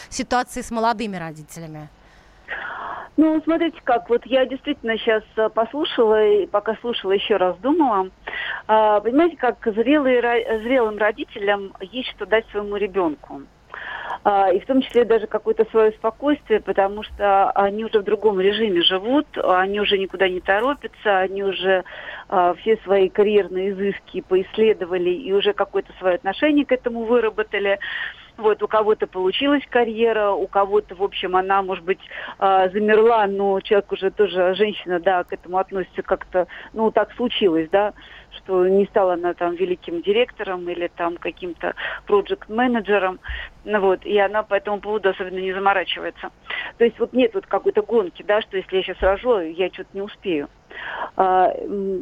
[0.09, 1.89] ситуации с молодыми родителями?
[3.17, 8.09] Ну, смотрите как, вот я действительно сейчас э, послушала, и пока слушала, еще раз думала.
[8.67, 10.21] А, понимаете, как зрелые,
[10.63, 13.43] зрелым родителям есть что дать своему ребенку.
[14.23, 18.39] А, и в том числе даже какое-то свое спокойствие, потому что они уже в другом
[18.39, 21.83] режиме живут, они уже никуда не торопятся, они уже
[22.27, 27.79] а, все свои карьерные изыски поисследовали и уже какое-то свое отношение к этому выработали.
[28.37, 32.01] Вот, у кого-то получилась карьера, у кого-то, в общем, она, может быть,
[32.39, 37.69] э, замерла, но человек уже тоже, женщина, да, к этому относится как-то, ну, так случилось,
[37.71, 37.93] да,
[38.45, 41.73] что не стала она там великим директором или там каким-то
[42.05, 43.19] проект-менеджером,
[43.65, 46.29] ну, вот, и она по этому поводу особенно не заморачивается.
[46.77, 49.89] То есть вот нет вот какой-то гонки, да, что если я сейчас рожу, я что-то
[49.93, 50.47] не успею.
[51.15, 51.51] А,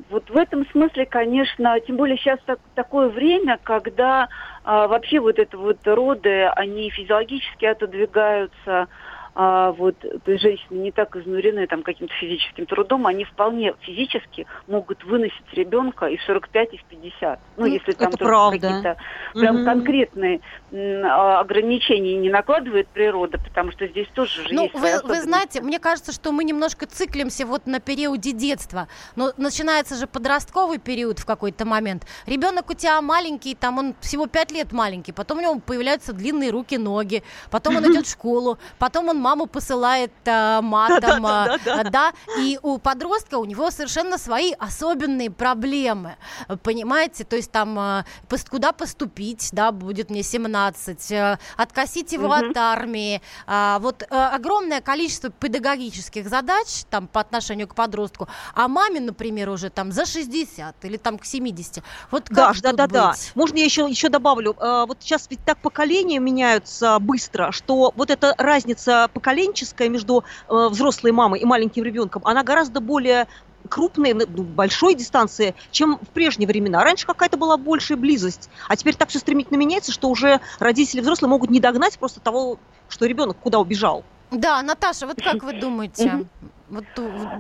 [0.09, 4.27] вот в этом смысле, конечно, тем более сейчас так, такое время, когда
[4.63, 8.87] а, вообще вот это вот роды, они физиологически отодвигаются,
[9.35, 9.95] а, вот
[10.27, 16.17] женщины не так изнурены там каким-то физическим трудом, они вполне физически могут выносить ребенка и
[16.17, 17.39] в 45, и в 50.
[17.57, 18.97] Ну, ну если там какие-то
[19.33, 19.65] прям угу.
[19.65, 20.41] конкретные
[20.71, 25.61] а, ограничения не накладывает природа, потому что здесь тоже же ну, есть вы, вы знаете,
[25.61, 28.87] мне кажется, что мы немножко циклимся вот на периоде детства.
[29.15, 32.05] Но начинается же подростковый период в какой-то момент.
[32.27, 36.51] Ребенок у тебя маленький, там он всего 5 лет маленький, потом у него появляются длинные
[36.51, 41.83] руки, ноги, потом он идет в школу, потом он маму посылает э, матом, да, да,
[41.83, 46.17] да, и у подростка у него совершенно свои особенные проблемы,
[46.61, 48.03] понимаете, то есть там э,
[48.49, 52.33] куда поступить, да, будет мне 17, э, откосить его угу.
[52.33, 58.67] от армии, э, вот э, огромное количество педагогических задач там по отношению к подростку, а
[58.67, 61.83] маме, например, уже там за 60 или там к 70.
[62.11, 63.13] Вот как да, да, да, да.
[63.35, 68.35] Можно я еще, еще добавлю, вот сейчас ведь так поколения меняются быстро, что вот эта
[68.37, 73.27] разница поколенческая между э, взрослой мамой и маленьким ребенком, она гораздо более
[73.69, 76.83] крупной, ну, большой дистанции, чем в прежние времена.
[76.83, 81.29] Раньше какая-то была большая близость, а теперь так все стремительно меняется, что уже родители взрослые
[81.29, 84.03] могут не догнать просто того, что ребенок куда убежал.
[84.31, 86.25] Да, Наташа, вот как вы думаете?
[86.73, 86.85] Вот,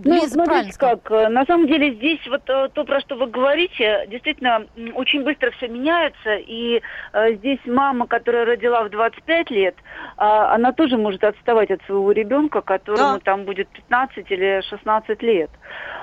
[0.03, 4.05] ну, смотрите как, э, на самом деле здесь вот э, то, про что вы говорите,
[4.09, 6.81] действительно очень быстро все меняется, и
[7.13, 9.79] э, здесь мама, которая родила в 25 лет, э,
[10.17, 13.19] она тоже может отставать от своего ребенка, которому да.
[13.23, 15.49] там будет 15 или 16 лет.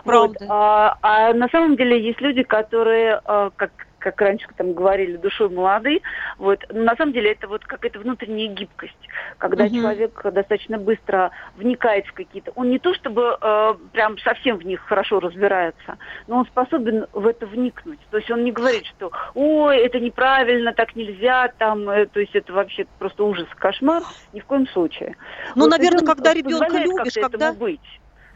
[0.04, 0.38] Правда.
[0.40, 5.16] Вот, а, а на самом деле есть люди, которые, э, как как раньше там говорили,
[5.16, 6.00] душой молодые.
[6.38, 6.64] Вот.
[6.70, 8.96] Но на самом деле это вот какая-то внутренняя гибкость,
[9.38, 9.74] когда угу.
[9.74, 12.52] человек достаточно быстро вникает в какие-то...
[12.56, 17.26] Он не то чтобы э, прям совсем в них хорошо разбирается, но он способен в
[17.26, 18.00] это вникнуть.
[18.10, 22.34] То есть он не говорит, что ой, это неправильно, так нельзя, там, э, то есть
[22.34, 25.16] это вообще просто ужас, кошмар, ни в коем случае.
[25.54, 27.52] Ну, вот, наверное, когда ребенка любишь, когда...
[27.52, 27.80] быть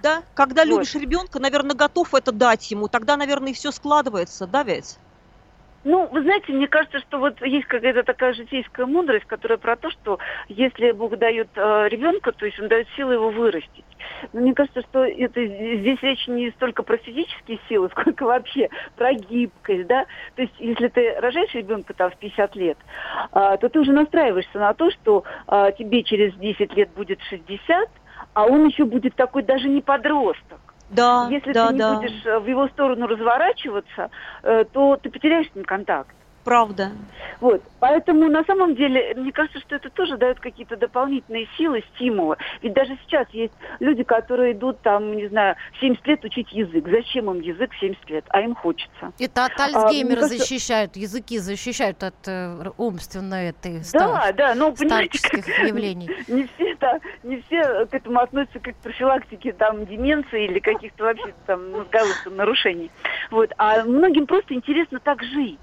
[0.04, 0.22] да?
[0.34, 0.70] Когда вот.
[0.70, 4.98] любишь ребенка, наверное, готов это дать ему, тогда, наверное, и все складывается, да, ведь?
[5.84, 9.90] Ну, вы знаете, мне кажется, что вот есть какая-то такая житейская мудрость, которая про то,
[9.90, 10.18] что
[10.48, 13.84] если Бог дает э, ребенка, то есть он дает силы его вырастить.
[14.32, 19.12] Но мне кажется, что это здесь речь не столько про физические силы, сколько вообще про
[19.12, 20.06] гибкость, да.
[20.36, 22.78] То есть, если ты рожаешь ребенка там в 50 лет,
[23.32, 27.90] э, то ты уже настраиваешься на то, что э, тебе через 10 лет будет 60,
[28.32, 30.63] а он еще будет такой даже не подросток.
[30.94, 31.94] Да, Если да, ты не да.
[31.96, 34.10] будешь э, в его сторону разворачиваться,
[34.42, 36.14] э, то ты потеряешь с ним контакт.
[36.44, 36.92] Правда.
[37.40, 37.62] Вот.
[37.80, 42.36] Поэтому на самом деле, мне кажется, что это тоже дает какие-то дополнительные силы, стимулы.
[42.62, 46.86] Ведь даже сейчас есть люди, которые идут там, не знаю, 70 лет учить язык.
[46.88, 48.24] Зачем им язык 70 лет?
[48.28, 49.12] А им хочется.
[49.18, 50.38] Это от Альцгеймера а, кажется...
[50.38, 56.10] защищают, языки защищают от э, умственной этой да, да, но, старческих как, явлений.
[56.28, 61.04] Не все, да, не все к этому относятся как к профилактике там деменции или каких-то
[61.04, 62.90] вообще там мозговых нарушений.
[63.30, 63.52] Вот.
[63.58, 65.58] А многим просто интересно так жить.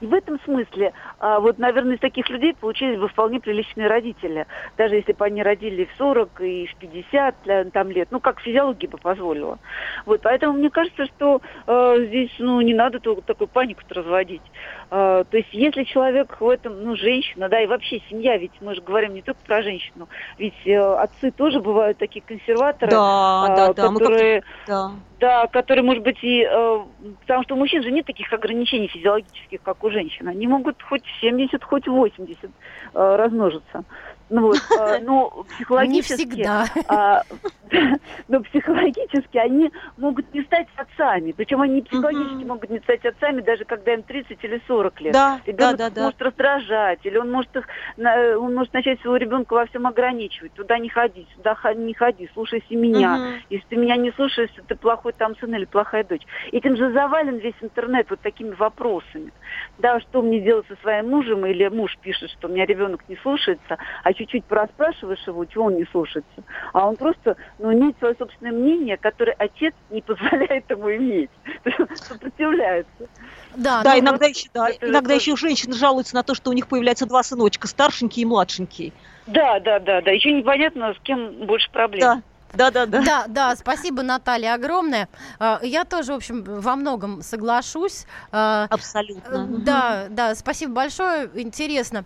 [0.00, 4.46] И в этом смысле, а, вот, наверное, из таких людей получились бы вполне приличные родители.
[4.76, 8.88] Даже если бы они родили в 40 и в 50 там, лет, ну, как физиология
[8.88, 9.58] бы позволила.
[10.04, 14.42] Вот, поэтому мне кажется, что э, здесь, ну, не надо такую панику разводить.
[14.90, 18.74] Э, то есть, если человек в этом, ну, женщина, да, и вообще семья, ведь мы
[18.74, 23.56] же говорим не только про женщину, ведь э, отцы тоже бывают такие консерваторы, да, э,
[23.56, 24.42] да, да, которые...
[24.66, 24.90] Да.
[25.18, 26.42] Да, которые, может быть, и...
[26.42, 26.80] Э,
[27.22, 30.28] потому что у мужчин же нет таких ограничений физиологических, как у женщин.
[30.28, 33.84] Они могут хоть 70, хоть 80 э, размножиться.
[34.28, 36.12] Ну вот, э, ну, психологически...
[36.12, 36.66] Не всегда.
[36.88, 37.22] Э,
[38.28, 41.32] но психологически они могут не стать отцами.
[41.32, 42.46] Причем они психологически uh-huh.
[42.46, 45.12] могут не стать отцами, даже когда им 30 или 40 лет.
[45.12, 46.24] Да, Ребенок да, да, может да.
[46.26, 47.66] раздражать, или он может, их,
[47.98, 50.52] он может начать своего ребенка во всем ограничивать.
[50.52, 53.16] Туда не ходи, сюда не ходи, слушайся меня.
[53.16, 53.40] Uh-huh.
[53.50, 56.22] Если ты меня не слушаешься, ты плохой там сын или плохая дочь.
[56.52, 59.32] Этим же завален весь интернет вот такими вопросами.
[59.78, 63.16] Да, что мне делать со своим мужем, или муж пишет, что у меня ребенок не
[63.16, 66.42] слушается, а чуть-чуть проспрашиваешь его, чего он не слушается.
[66.72, 71.30] А он просто ну, имеет свое собственное мнение, которое отец не позволяет ему иметь.
[71.94, 73.08] Сопротивляется.
[73.54, 77.06] Да, да иногда, еще, да, иногда еще женщины жалуются на то, что у них появляются
[77.06, 78.92] два сыночка, старшенький и младшенький.
[79.26, 80.10] Да, да, да, да.
[80.10, 82.00] Еще непонятно, с кем больше проблем.
[82.00, 82.22] Да.
[82.54, 83.02] Да, да, да.
[83.02, 85.08] Да, да, спасибо, Наталья, огромное.
[85.38, 88.06] А, я тоже, в общем, во многом соглашусь.
[88.32, 89.46] А, Абсолютно.
[89.46, 92.04] Да, да, спасибо большое, интересно.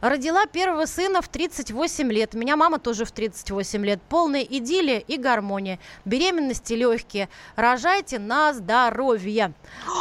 [0.00, 2.34] Родила первого сына в 38 лет.
[2.34, 4.00] Меня мама тоже в 38 лет.
[4.08, 5.78] Полная идиллия и гармония.
[6.04, 7.28] Беременности легкие.
[7.56, 9.54] Рожайте на здоровье.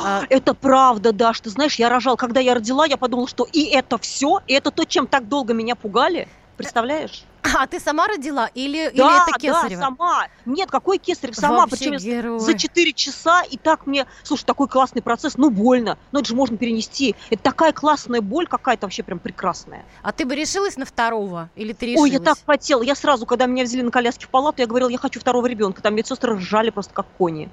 [0.04, 1.34] А, это правда, да.
[1.34, 4.72] Что знаешь, я рожал, когда я родила, я подумала, что и это все, и это
[4.72, 6.28] то, чем так долго меня пугали.
[6.58, 7.24] Представляешь?
[7.54, 9.82] А ты сама родила или, да, или это Кесарева?
[9.82, 10.28] Да, сама.
[10.46, 11.36] Нет, какой Кесарев?
[11.36, 11.66] Сама.
[11.66, 12.40] Вообще Причем герой.
[12.40, 13.44] за 4 часа.
[13.44, 14.06] И так мне...
[14.24, 15.38] Слушай, такой классный процесс.
[15.38, 15.98] Ну, больно.
[16.12, 17.16] Но это же можно перенести.
[17.30, 19.86] Это такая классная боль какая-то вообще прям прекрасная.
[20.02, 21.50] А ты бы решилась на второго?
[21.56, 22.12] Или ты решилась?
[22.12, 22.82] Ой, я так хотела.
[22.82, 25.82] Я сразу, когда меня взяли на коляске в палату, я говорила, я хочу второго ребенка.
[25.82, 27.50] Там медсестры ржали просто как кони.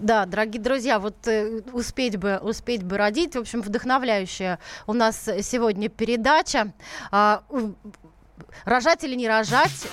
[0.00, 3.34] Да, дорогие друзья, вот э, успеть бы, успеть бы родить.
[3.36, 6.72] В общем, вдохновляющая у нас сегодня передача.
[7.10, 7.42] А,
[8.64, 9.86] рожать или не рожать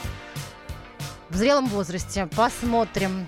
[1.30, 2.28] в зрелом возрасте.
[2.36, 3.28] Посмотрим.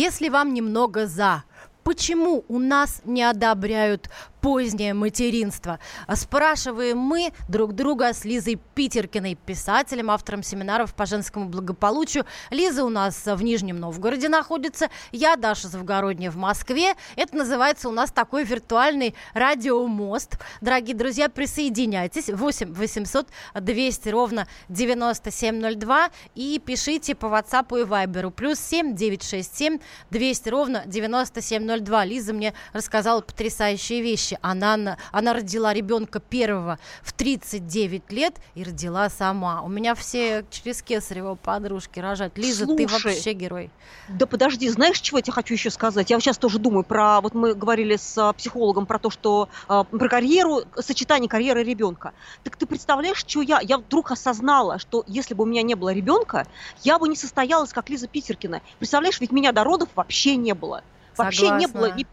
[0.00, 1.42] Если вам немного за,
[1.82, 4.08] почему у нас не одобряют
[4.40, 5.78] позднее материнство.
[6.14, 12.24] Спрашиваем мы друг друга с Лизой Питеркиной, писателем, автором семинаров по женскому благополучию.
[12.50, 16.94] Лиза у нас в Нижнем Новгороде находится, я Даша Завгородняя в Москве.
[17.16, 20.38] Это называется у нас такой виртуальный радиомост.
[20.60, 22.28] Дорогие друзья, присоединяйтесь.
[22.28, 28.30] 8 800 200 ровно 9702 и пишите по WhatsApp и Viber.
[28.30, 29.78] Плюс 7 967
[30.10, 32.04] 200 ровно 9702.
[32.04, 34.38] Лиза мне рассказала потрясающие вещи вещи.
[34.42, 39.62] Она, она родила ребенка первого в 39 лет и родила сама.
[39.62, 42.36] У меня все через Кесарева подружки рожать.
[42.36, 43.70] Лиза, Слушай, ты вообще герой.
[44.08, 46.10] Да подожди, знаешь, чего я тебе хочу еще сказать?
[46.10, 49.84] Я сейчас тоже думаю про, вот мы говорили с а, психологом про то, что а,
[49.84, 52.12] про карьеру, сочетание карьеры и ребенка.
[52.44, 53.60] Так ты представляешь, что я?
[53.60, 56.46] Я вдруг осознала, что если бы у меня не было ребенка,
[56.82, 58.62] я бы не состоялась, как Лиза Питеркина.
[58.78, 60.82] Представляешь, ведь меня до родов вообще не было.
[61.16, 61.58] Вообще Согласна.
[61.58, 62.06] не было ни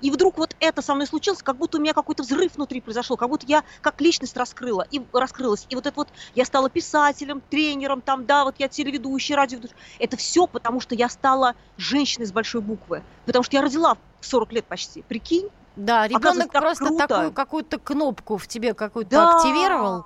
[0.00, 3.16] и вдруг вот это со мной случилось, как будто у меня какой-то взрыв внутри произошел,
[3.16, 5.66] как будто я как личность раскрыла и раскрылась.
[5.70, 9.76] И вот это вот я стала писателем, тренером, там, да, вот я телеведущий, радиоведущий.
[9.98, 13.02] Это все потому, что я стала женщиной с большой буквы.
[13.26, 15.02] Потому что я родила в 40 лет почти.
[15.02, 15.48] Прикинь?
[15.76, 17.06] Да, ребенок просто круто.
[17.06, 19.36] такую какую-то кнопку в тебе какую-то да.
[19.36, 20.04] активировал.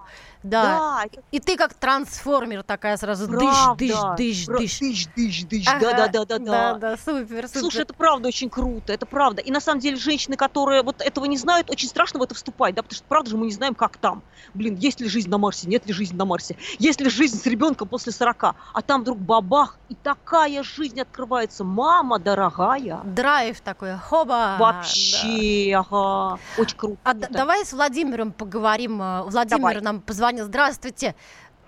[0.48, 0.62] Да.
[0.62, 1.20] да.
[1.32, 4.78] И ты как трансформер такая сразу правда, дыш, дыш, дыш, дыш.
[4.78, 5.68] Дыш, дыш, дыш.
[5.68, 5.80] Ага.
[5.80, 6.74] Да, да, да, да, да.
[6.74, 7.60] Да, супер, супер.
[7.60, 9.42] Слушай, это правда очень круто, это правда.
[9.42, 12.74] И на самом деле женщины, которые вот этого не знают, очень страшно в это вступать,
[12.74, 14.22] да, потому что правда же мы не знаем, как там.
[14.54, 17.46] Блин, есть ли жизнь на Марсе, нет ли жизни на Марсе, есть ли жизнь с
[17.46, 21.64] ребенком после 40, а там вдруг бабах, и такая жизнь открывается.
[21.64, 23.00] Мама дорогая.
[23.04, 24.56] Драйв такой, хоба.
[24.58, 25.80] Вообще, да.
[25.80, 26.38] ага.
[26.58, 26.98] Очень круто.
[27.04, 28.98] А давай с Владимиром поговорим.
[28.98, 29.80] Владимир давай.
[29.80, 30.35] нам позвонил.
[30.44, 31.14] Здравствуйте.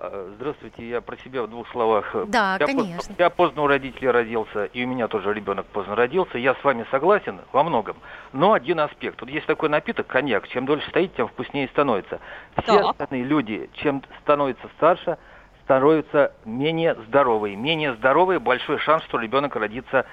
[0.01, 2.15] А, здравствуйте, я про себя в двух словах.
[2.29, 2.97] Да, я конечно.
[2.97, 6.39] Поздно, я поздно у родителей родился, и у меня тоже ребенок поздно родился.
[6.39, 7.97] Я с вами согласен во многом.
[8.33, 9.21] Но один аспект.
[9.21, 10.47] Вот есть такой напиток, коньяк.
[10.49, 12.21] Чем дольше стоит, тем вкуснее становится.
[12.63, 12.91] Все да.
[12.91, 15.19] остальные люди, чем становятся старше,
[15.65, 17.57] становятся менее здоровые.
[17.57, 20.07] Менее здоровые, большой шанс, что ребенок родится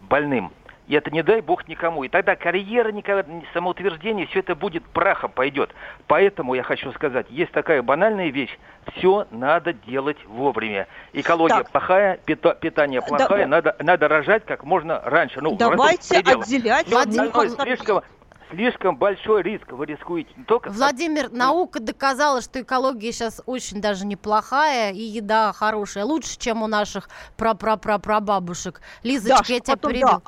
[0.00, 0.52] больным.
[0.88, 2.02] И это не дай бог никому.
[2.04, 5.70] И тогда карьера, никогда, самоутверждение, все это будет прахом пойдет.
[6.06, 8.58] Поэтому я хочу сказать, есть такая банальная вещь.
[8.96, 10.88] Все надо делать вовремя.
[11.12, 11.70] Экология так.
[11.70, 15.42] плохая, пита, питание плохое, да, надо, надо рожать как можно раньше.
[15.42, 16.88] Ну, Давайте отделять.
[16.88, 18.02] Владимир, слишком,
[18.50, 20.30] слишком большой риск вы рискуете.
[20.36, 26.38] Не только Владимир, наука доказала, что экология сейчас очень даже неплохая, и еда хорошая, лучше,
[26.38, 28.80] чем у наших пра-пра-пра-прабабушек.
[29.02, 30.00] Лизочка, да, я тебя потом.
[30.00, 30.20] Да.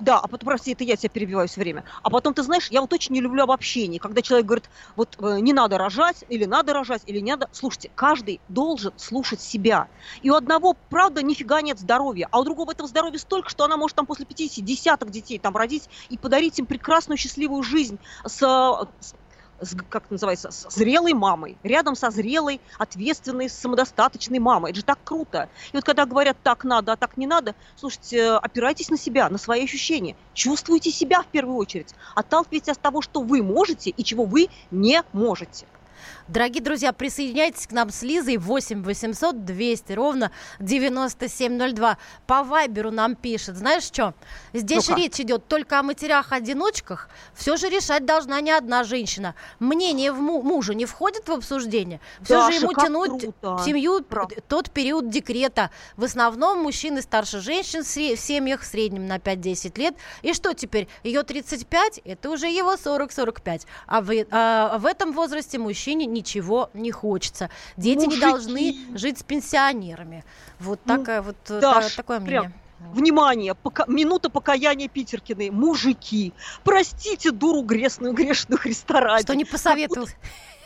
[0.00, 1.84] Да, а потом, прости, это я тебя перебиваю все время.
[2.02, 5.40] А потом, ты знаешь, я вот очень не люблю обобщение, когда человек говорит, вот э,
[5.40, 7.48] не надо рожать, или надо рожать, или не надо.
[7.52, 9.88] Слушайте, каждый должен слушать себя.
[10.22, 13.76] И у одного, правда, нифига нет здоровья, а у другого этого здоровья столько, что она
[13.76, 18.38] может там после 50 десяток детей там родить и подарить им прекрасную счастливую жизнь с,
[19.00, 19.14] с
[19.88, 24.70] как называется, зрелой мамой, рядом со зрелой, ответственной, самодостаточной мамой.
[24.70, 25.48] Это же так круто.
[25.72, 29.38] И вот когда говорят так надо, а так не надо, слушайте, опирайтесь на себя, на
[29.38, 30.16] свои ощущения.
[30.34, 31.94] Чувствуйте себя в первую очередь.
[32.14, 35.66] Отталкивайтесь от того, что вы можете и чего вы не можете.
[36.30, 41.98] Дорогие друзья, присоединяйтесь к нам с Лизой 8 800 200 ровно 9702.
[42.28, 43.56] По Вайберу нам пишет.
[43.56, 44.14] Знаешь что?
[44.52, 47.08] Здесь ну речь идет только о матерях-одиночках.
[47.34, 49.34] Все же решать должна не одна женщина.
[49.58, 52.00] Мнение в му- мужа не входит в обсуждение.
[52.22, 53.64] Все Даша, же ему тянуть круто.
[53.64, 54.36] семью Правда.
[54.46, 55.70] тот период декрета.
[55.96, 59.96] В основном мужчины старше женщин в семьях в среднем на 5-10 лет.
[60.22, 60.86] И что теперь?
[61.02, 63.66] Ее 35, это уже его 40-45.
[63.88, 67.50] А в, а в этом возрасте мужчине не ничего не хочется.
[67.76, 68.14] Дети Мужики.
[68.14, 70.24] не должны жить с пенсионерами.
[70.58, 72.40] Вот ну, такая вот э, Даш, такое мнение.
[72.40, 72.54] Прям.
[72.94, 75.50] Внимание, пока, минута покаяния Питеркиной.
[75.50, 76.32] Мужики,
[76.64, 79.24] простите дуру грешную, грешную Христа ради.
[79.24, 80.08] Что не посоветовал?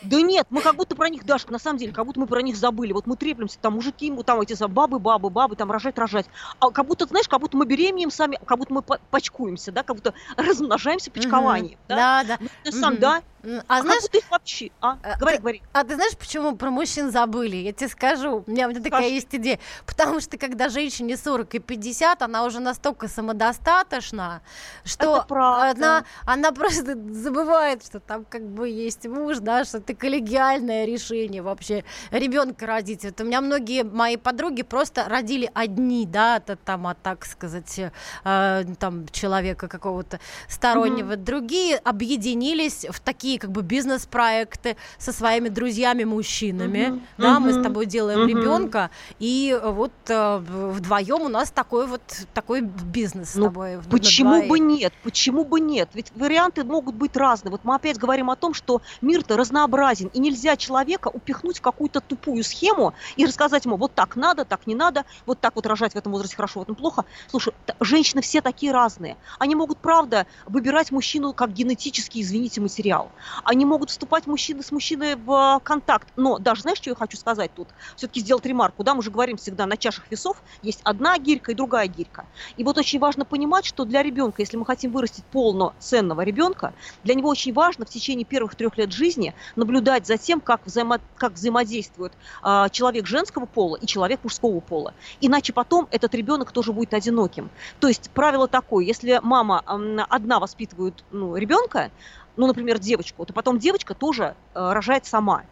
[0.05, 2.41] Да нет, мы как будто про них, Дашка, на самом деле, как будто мы про
[2.41, 2.93] них забыли.
[2.93, 6.25] Вот мы треплемся, там мужики, там эти бабы, бабы, бабы, там рожать, рожать.
[6.59, 9.97] А как будто, знаешь, как будто мы беременеем сами, как будто мы почкуемся, да, как
[9.97, 11.73] будто размножаемся почкованием.
[11.73, 11.85] Угу.
[11.87, 12.37] Да, да.
[12.37, 12.45] да.
[12.65, 13.01] Ну, сам, угу.
[13.01, 14.71] да, а, а знаешь, ты вообще?
[14.81, 14.97] А?
[15.03, 15.17] а?
[15.17, 15.61] Говори, ты, говори.
[15.73, 17.57] А ты знаешь, почему про мужчин забыли?
[17.57, 18.43] Я тебе скажу.
[18.45, 19.13] У меня, у меня такая Скажи.
[19.13, 19.59] есть идея.
[19.85, 24.41] Потому что когда женщине 40 и 50, она уже настолько самодостаточна,
[24.83, 30.85] что она, она просто забывает, что там как бы есть муж, да, что это коллегиальное
[30.85, 33.03] решение вообще ребенка родить.
[33.03, 37.79] Вот у меня многие мои подруги просто родили одни, да, это там, а так сказать,
[38.23, 41.13] э, там человека какого-то стороннего.
[41.13, 41.23] Угу.
[41.23, 46.77] Другие объединились в такие как бы бизнес-проекты со своими друзьями-мужчинами.
[46.77, 47.01] Mm-hmm.
[47.17, 47.39] Да, mm-hmm.
[47.39, 48.27] мы с тобой делаем mm-hmm.
[48.27, 48.89] ребенка,
[49.19, 52.01] и вот э, вдвоем у нас такой вот
[52.33, 53.79] такой бизнес ну, с тобой.
[53.89, 54.93] Почему бы нет?
[55.03, 55.89] Почему бы нет?
[55.93, 57.51] Ведь варианты могут быть разные.
[57.51, 61.61] Вот мы опять говорим о том, что мир-то разнообразный разнообразен, и нельзя человека упихнуть в
[61.61, 65.65] какую-то тупую схему и рассказать ему, вот так надо, так не надо, вот так вот
[65.65, 67.05] рожать в этом возрасте хорошо, в этом плохо.
[67.27, 69.17] Слушай, женщины все такие разные.
[69.39, 73.11] Они могут, правда, выбирать мужчину как генетический, извините, материал.
[73.43, 76.07] Они могут вступать мужчины с мужчиной в контакт.
[76.15, 77.67] Но даже, знаешь, что я хочу сказать тут?
[77.95, 78.83] Все-таки сделать ремарку.
[78.83, 82.25] Да, мы же говорим всегда на чашах весов есть одна гирька и другая гирька.
[82.57, 86.73] И вот очень важно понимать, что для ребенка, если мы хотим вырастить полноценного ребенка,
[87.03, 89.33] для него очень важно в течение первых трех лет жизни
[89.65, 92.13] наблюдать за тем, как, взаимо, как взаимодействует
[92.43, 94.93] а, человек женского пола и человек мужского пола.
[95.21, 97.49] Иначе потом этот ребенок тоже будет одиноким.
[97.79, 99.63] То есть правило такое, если мама
[100.09, 101.89] одна воспитывает ну, ребенка,
[102.37, 105.43] ну, например, девочку, то потом девочка тоже э, рожает сама.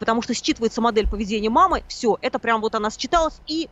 [0.00, 3.68] Потому что считывается модель поведения мамы, все, это прям вот она считалась, и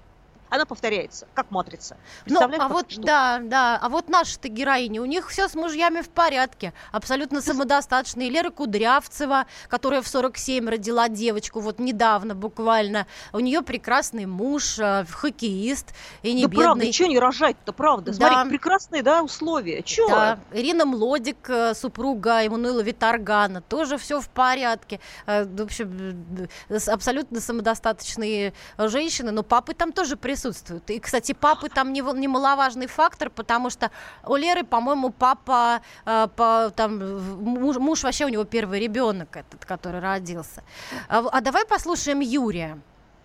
[0.51, 1.97] она повторяется, как матрица.
[2.27, 3.07] Ну, а вот, штука?
[3.07, 8.31] да, да, а вот наши-то героини, у них все с мужьями в порядке, абсолютно самодостаточные.
[8.31, 15.05] Лера Кудрявцева, которая в 47 родила девочку, вот недавно буквально, у нее прекрасный муж, э,
[15.11, 16.65] хоккеист, и не да бедный.
[16.65, 18.13] правда, что не рожать-то, правда?
[18.13, 18.29] Да.
[18.31, 20.09] Смотри, прекрасные, да, условия, чё?
[20.09, 25.01] Да, Ирина Млодик, э, супруга Эммануила Виторгана, тоже все в порядке.
[25.27, 26.49] Э, в общем,
[26.89, 30.91] абсолютно самодостаточные женщины, но папы там тоже присутствуют присутствуют.
[30.91, 33.91] И, кстати, папы там не, немаловажный фактор, потому что
[34.27, 39.65] у Леры, по-моему, папа, э, по, там, муж, муж вообще у него первый ребенок этот,
[39.65, 40.63] который родился.
[41.09, 42.79] А, а давай послушаем Юрия.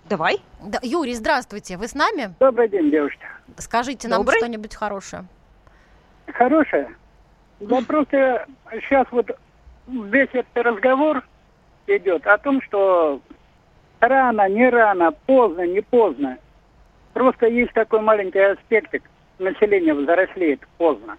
[0.10, 0.42] Давай.
[0.62, 1.78] Да, Юрий, здравствуйте.
[1.78, 2.34] Вы с нами?
[2.40, 3.26] Добрый день, девушка.
[3.58, 4.40] Скажите нам Добрый.
[4.40, 5.26] что-нибудь хорошее.
[6.34, 6.96] Хорошее?
[7.60, 9.30] Да просто сейчас вот
[9.88, 11.24] весь этот разговор
[11.88, 13.22] идет о том, что
[14.00, 16.38] рано, не рано, поздно, не поздно.
[17.14, 19.04] Просто есть такой маленький аспектик.
[19.40, 21.18] Население взрослеет поздно.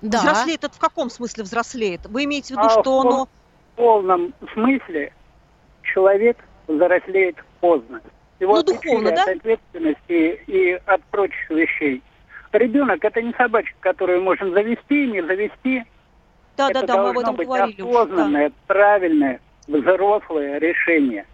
[0.00, 0.18] Да.
[0.18, 2.06] Взрослеет это в каком смысле взрослеет?
[2.06, 3.24] Вы имеете в виду, а что в оно...
[3.24, 5.12] В полном смысле
[5.82, 8.00] человек взрослеет поздно.
[8.40, 9.22] Его ну, духовно, да?
[9.22, 12.02] от ответственности и от прочих вещей.
[12.52, 15.84] Ребенок это не собачка, которую можно завести, не завести.
[16.56, 17.80] Да, это да, да, мы об этом быть говорили.
[17.80, 18.54] Осознанное, да.
[18.66, 21.24] правильное, взрослое решение.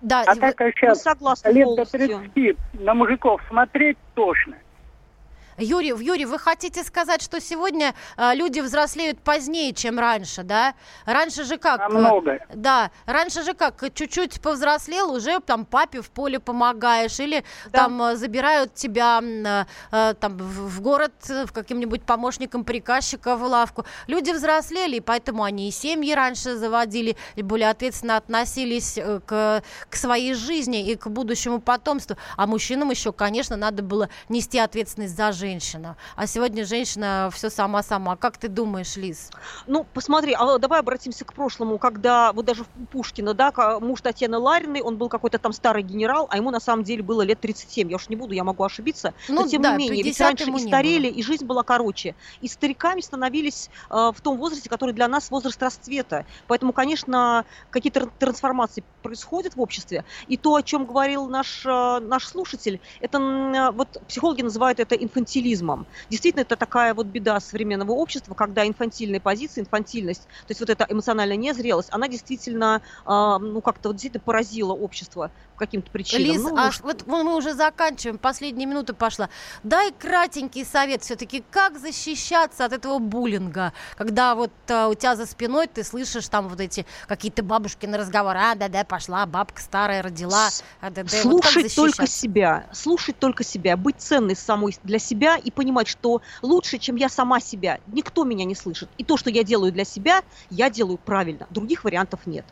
[0.00, 1.04] Да, а так как сейчас
[1.44, 4.56] лет до 30 на мужиков смотреть тошно.
[5.58, 10.74] Юрий, Юрий, вы хотите сказать, что сегодня э, люди взрослеют позднее, чем раньше, да?
[11.04, 11.80] Раньше же как?
[11.80, 12.34] Намного.
[12.34, 13.82] Э, да, раньше же как?
[13.92, 17.82] Чуть-чуть повзрослел, уже там папе в поле помогаешь, или да.
[17.82, 19.20] там э, забирают тебя
[19.90, 23.84] э, там в, город в каким-нибудь помощником приказчика в лавку.
[24.06, 29.64] Люди взрослели, и поэтому они и семьи раньше заводили, и более ответственно относились э, к,
[29.90, 32.16] к своей жизни и к будущему потомству.
[32.36, 35.96] А мужчинам еще, конечно, надо было нести ответственность за жизнь женщина.
[36.16, 38.16] А сегодня женщина все сама-сама.
[38.16, 39.30] Как ты думаешь, Лиз?
[39.66, 44.36] Ну, посмотри, а давай обратимся к прошлому, когда вот даже у Пушкина, да, муж Татьяны
[44.38, 47.90] Лариной, он был какой-то там старый генерал, а ему на самом деле было лет 37.
[47.90, 49.14] Я уж не буду, я могу ошибиться.
[49.28, 52.14] Ну, но тем да, не менее, ведь раньше и старели, и жизнь была короче.
[52.42, 56.26] И стариками становились э, в том возрасте, который для нас возраст расцвета.
[56.46, 60.04] Поэтому, конечно, какие-то трансформации происходят в обществе.
[60.26, 64.94] И то, о чем говорил наш, э, наш слушатель, это э, вот психологи называют это
[64.94, 65.86] инфантилизмом инфантилизмом.
[66.10, 70.86] Действительно, это такая вот беда современного общества, когда инфантильная позиция, инфантильность, то есть вот эта
[70.88, 76.24] эмоциональная незрелость, она действительно, э, ну, как-то вот действительно поразила общество по каким-то причинам.
[76.24, 79.28] Лиз, ну, а вот мы уже заканчиваем, последняя минута пошла.
[79.62, 85.26] Дай кратенький совет все-таки, как защищаться от этого буллинга, когда вот а, у тебя за
[85.26, 90.48] спиной ты слышишь там вот эти какие-то бабушкины разговоры, а, да-да, пошла, бабка старая родила.
[90.80, 91.08] А, да, да.
[91.08, 95.88] Слушать вот только себя, слушать только себя, быть ценной самой для себя себя и понимать,
[95.88, 98.88] что лучше, чем я сама себя, никто меня не слышит.
[98.98, 101.46] И то, что я делаю для себя, я делаю правильно.
[101.50, 102.44] Других вариантов нет.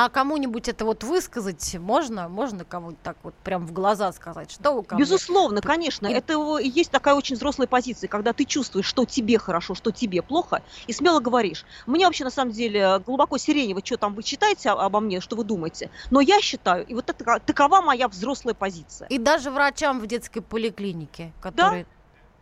[0.00, 2.28] А кому-нибудь это вот высказать можно?
[2.28, 6.06] Можно кому-нибудь так вот прям в глаза сказать, что вы Безусловно, конечно.
[6.06, 6.12] И...
[6.12, 10.62] Это есть такая очень взрослая позиция, когда ты чувствуешь, что тебе хорошо, что тебе плохо,
[10.86, 11.64] и смело говоришь.
[11.86, 15.42] Мне вообще, на самом деле, глубоко сиренево, что там вы читаете обо мне, что вы
[15.42, 15.90] думаете.
[16.12, 19.08] Но я считаю, и вот это, такова моя взрослая позиция.
[19.08, 21.82] И даже врачам в детской поликлинике, которые...
[21.82, 21.90] Да?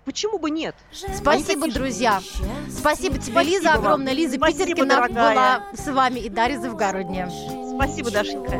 [0.07, 0.77] Почему бы нет?
[0.93, 2.23] Спасибо, друзья.
[2.71, 4.13] Спасибо тебе, Лиза, огромная.
[4.13, 7.29] Лиза Питеркина была с вами и Дарья Завгородняя.
[7.75, 8.57] Спасибо, Дашенька.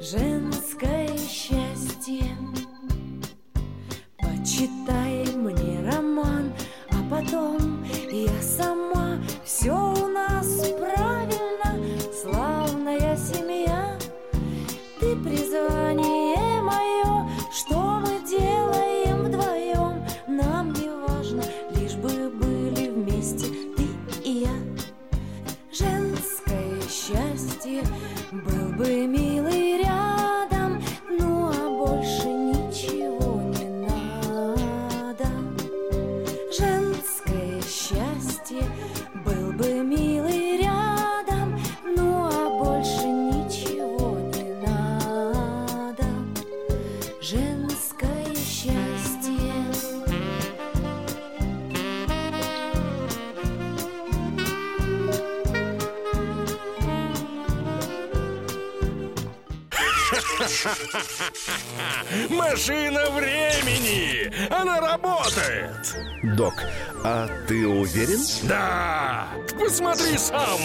[0.00, 2.24] Женское счастье
[4.16, 6.50] Почитай мне роман
[6.92, 9.87] А потом я сама Все
[65.78, 66.36] работает!
[66.36, 66.54] Док,
[67.04, 68.20] а ты уверен?
[68.44, 69.28] Да!
[69.58, 70.58] Посмотри сам!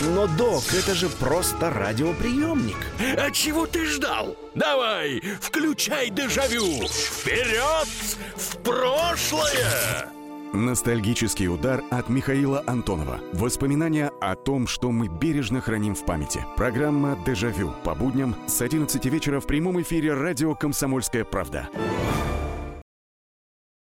[0.00, 2.76] Но, док, это же просто радиоприемник.
[3.16, 4.36] А чего ты ждал?
[4.54, 6.86] Давай, включай дежавю!
[6.88, 7.88] Вперед!
[8.36, 10.08] В прошлое!
[10.52, 13.20] Ностальгический удар от Михаила Антонова.
[13.32, 16.44] Воспоминания о том, что мы бережно храним в памяти.
[16.56, 21.70] Программа «Дежавю» по будням с 11 вечера в прямом эфире радио «Комсомольская правда».